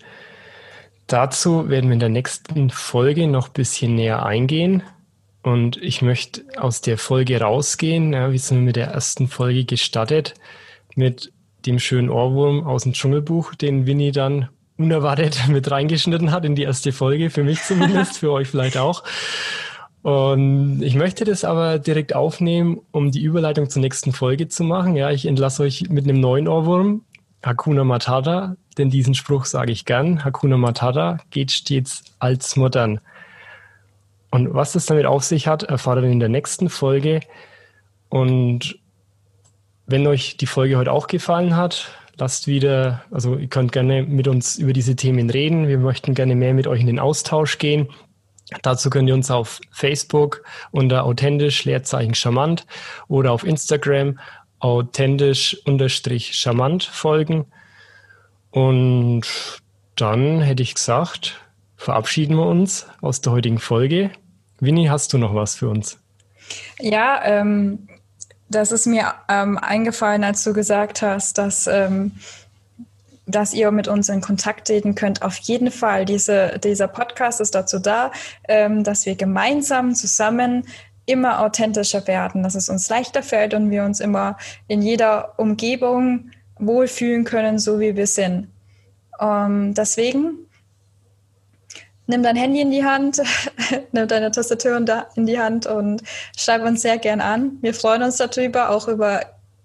Dazu 1.07 1.68
werden 1.68 1.90
wir 1.90 1.94
in 1.94 2.01
der 2.01 2.09
nächsten 2.09 2.70
Folge 2.70 3.27
noch 3.27 3.48
ein 3.48 3.53
bisschen 3.55 3.96
näher 3.96 4.25
eingehen. 4.25 4.83
Und 5.42 5.76
ich 5.83 6.02
möchte 6.02 6.42
aus 6.57 6.81
der 6.81 6.98
Folge 6.98 7.40
rausgehen. 7.40 8.12
Ja, 8.12 8.31
wir 8.31 8.38
sind 8.38 8.64
mit 8.64 8.76
der 8.76 8.88
ersten 8.88 9.28
Folge 9.28 9.64
gestartet 9.64 10.35
mit 10.94 11.33
dem 11.66 11.78
schönen 11.78 12.11
Ohrwurm 12.11 12.64
aus 12.64 12.85
dem 12.85 12.92
Dschungelbuch, 12.92 13.55
den 13.55 13.87
Winnie 13.87 14.12
dann 14.12 14.48
unerwartet 14.76 15.40
mit 15.48 15.70
reingeschnitten 15.70 16.31
hat 16.31 16.44
in 16.44 16.55
die 16.55 16.62
erste 16.62 16.92
Folge, 16.92 17.31
für 17.31 17.44
mich 17.44 17.62
zumindest, 17.62 18.18
für 18.18 18.33
euch 18.33 18.48
vielleicht 18.48 18.76
auch. 18.76 19.05
Und 20.02 20.83
ich 20.83 20.96
möchte 20.96 21.24
das 21.24 21.44
aber 21.44 21.78
direkt 21.78 22.14
aufnehmen, 22.14 22.81
um 22.90 23.12
die 23.12 23.22
Überleitung 23.22 23.70
zur 23.70 23.83
nächsten 23.83 24.12
Folge 24.12 24.48
zu 24.48 24.64
machen. 24.64 24.96
Ja, 24.96 25.11
ich 25.11 25.26
entlasse 25.26 25.62
euch 25.62 25.88
mit 25.90 26.05
einem 26.05 26.18
neuen 26.18 26.48
Ohrwurm, 26.48 27.02
Hakuna 27.44 27.85
Matata, 27.85 28.57
denn 28.78 28.90
diesen 28.90 29.14
Spruch 29.14 29.44
sage 29.44 29.70
ich 29.70 29.85
gern. 29.85 30.24
Hakuna 30.24 30.57
Matata 30.57 31.18
geht 31.31 31.52
stets 31.52 32.02
als 32.18 32.57
modern. 32.57 33.00
Und 34.33 34.55
was 34.55 34.75
es 34.75 34.87
damit 34.87 35.05
auf 35.05 35.25
sich 35.25 35.47
hat, 35.47 35.62
erfahrt 35.62 36.03
ihr 36.03 36.11
in 36.11 36.18
der 36.18 36.31
nächsten 36.31 36.71
Folge. 36.71 37.21
Und 38.09 38.79
wenn 39.87 40.07
euch 40.07 40.38
die 40.38 40.47
Folge 40.47 40.79
heute 40.79 40.90
auch 40.90 41.07
gefallen 41.07 41.55
hat, 41.55 41.90
lasst 42.16 42.47
wieder, 42.47 43.05
also 43.11 43.37
ihr 43.37 43.49
könnt 43.49 43.73
gerne 43.73 44.03
mit 44.03 44.29
uns 44.29 44.57
über 44.57 44.73
diese 44.73 44.97
Themen 44.97 45.29
reden. 45.29 45.68
Wir 45.68 45.77
möchten 45.77 46.14
gerne 46.14 46.35
mehr 46.35 46.55
mit 46.55 46.66
euch 46.66 46.81
in 46.81 46.87
den 46.87 46.99
Austausch 46.99 47.59
gehen. 47.59 47.88
Dazu 48.62 48.88
könnt 48.88 49.07
ihr 49.11 49.14
uns 49.14 49.31
auf 49.31 49.61
Facebook 49.71 50.42
unter 50.71 51.05
authentisch 51.05 51.66
Leerzeichen 51.66 52.14
charmant 52.14 52.66
oder 53.09 53.33
auf 53.33 53.45
Instagram 53.45 54.18
authentisch 54.61 55.61
unterstrich 55.66 56.33
charmant 56.33 56.85
folgen. 56.85 57.45
Und 58.51 59.27
dann 59.97 60.40
hätte 60.40 60.62
ich 60.62 60.75
gesagt, 60.75 61.38
verabschieden 61.77 62.37
wir 62.37 62.47
uns 62.47 62.87
aus 63.03 63.21
der 63.21 63.33
heutigen 63.33 63.59
Folge. 63.59 64.11
Winnie, 64.62 64.88
hast 64.88 65.12
du 65.12 65.18
noch 65.18 65.35
was 65.35 65.57
für 65.57 65.68
uns? 65.68 65.98
Ja, 66.79 67.20
ähm, 67.25 67.88
das 68.48 68.70
ist 68.70 68.87
mir 68.87 69.12
ähm, 69.29 69.59
eingefallen, 69.59 70.22
als 70.22 70.44
du 70.44 70.53
gesagt 70.53 71.03
hast, 71.03 71.37
dass, 71.37 71.66
ähm, 71.66 72.12
dass 73.27 73.55
ihr 73.55 73.72
mit 73.72 73.88
uns 73.88 74.09
in 74.09 74.20
Kontakt 74.20 74.68
treten 74.68 74.94
könnt. 74.94 75.22
Auf 75.22 75.37
jeden 75.38 75.72
Fall. 75.72 76.05
Diese, 76.05 76.61
dieser 76.62 76.87
Podcast 76.87 77.40
ist 77.40 77.57
dazu 77.57 77.81
da, 77.81 78.12
ähm, 78.46 78.85
dass 78.85 79.05
wir 79.05 79.16
gemeinsam 79.16 79.96
zusammen 79.96 80.64
immer 81.07 81.40
authentischer 81.40 82.07
werden, 82.07 82.44
dass 82.44 82.55
es 82.55 82.68
uns 82.68 82.88
leichter 82.88 83.25
fällt 83.25 83.55
und 83.55 83.68
wir 83.68 83.83
uns 83.83 83.98
immer 83.98 84.37
in 84.68 84.81
jeder 84.81 85.40
Umgebung 85.40 86.31
wohlfühlen 86.61 87.25
können, 87.25 87.59
so 87.59 87.81
wie 87.81 87.96
wir 87.96 88.07
sind. 88.07 88.46
Ähm, 89.20 89.75
deswegen 89.75 90.38
nimm 92.07 92.23
dein 92.23 92.37
Handy 92.37 92.61
in 92.61 92.71
die 92.71 92.85
Hand, 92.85 93.23
nimm 93.93 94.09
deine 94.09 94.31
Tastatur 94.31 94.77
in 95.17 95.27
die 95.27 95.38
Hand 95.38 95.67
und 95.67 96.03
schreib 96.37 96.62
uns 96.62 96.83
sehr 96.83 96.99
gern 96.99 97.21
an. 97.21 97.59
Wir 97.61 97.75
freuen 97.75 98.03
uns 98.03 98.17
darüber, 98.17 98.71
auch 98.71 98.88
über 98.88 99.21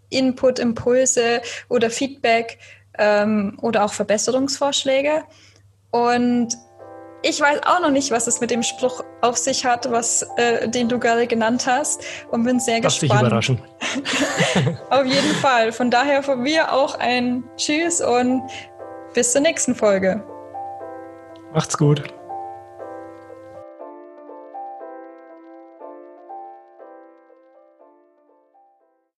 Input, 0.09 0.59
Impulse 0.59 1.41
oder 1.69 1.89
Feedback 1.89 2.59
ähm, 2.97 3.57
oder 3.61 3.83
auch 3.83 3.93
Verbesserungsvorschläge. 3.93 5.23
Und 5.91 6.57
ich 7.23 7.41
weiß 7.41 7.61
auch 7.65 7.81
noch 7.81 7.89
nicht, 7.89 8.11
was 8.11 8.27
es 8.27 8.39
mit 8.39 8.51
dem 8.51 8.63
Spruch 8.63 9.03
auf 9.21 9.37
sich 9.37 9.65
hat, 9.65 9.89
was, 9.91 10.25
äh, 10.37 10.69
den 10.69 10.87
du 10.87 10.99
gerade 10.99 11.27
genannt 11.27 11.65
hast 11.65 12.03
und 12.29 12.43
bin 12.43 12.59
sehr 12.59 12.81
Lass 12.81 12.99
gespannt. 12.99 13.21
Dich 13.21 13.27
überraschen. 13.27 13.61
auf 14.89 15.05
jeden 15.05 15.35
Fall. 15.41 15.71
Von 15.71 15.89
daher 15.89 16.23
von 16.23 16.41
mir 16.41 16.71
auch 16.71 16.97
ein 16.99 17.43
Tschüss 17.57 18.01
und 18.01 18.43
bis 19.13 19.31
zur 19.31 19.41
nächsten 19.41 19.73
Folge. 19.73 20.23
Macht's 21.53 21.77
gut. 21.77 22.03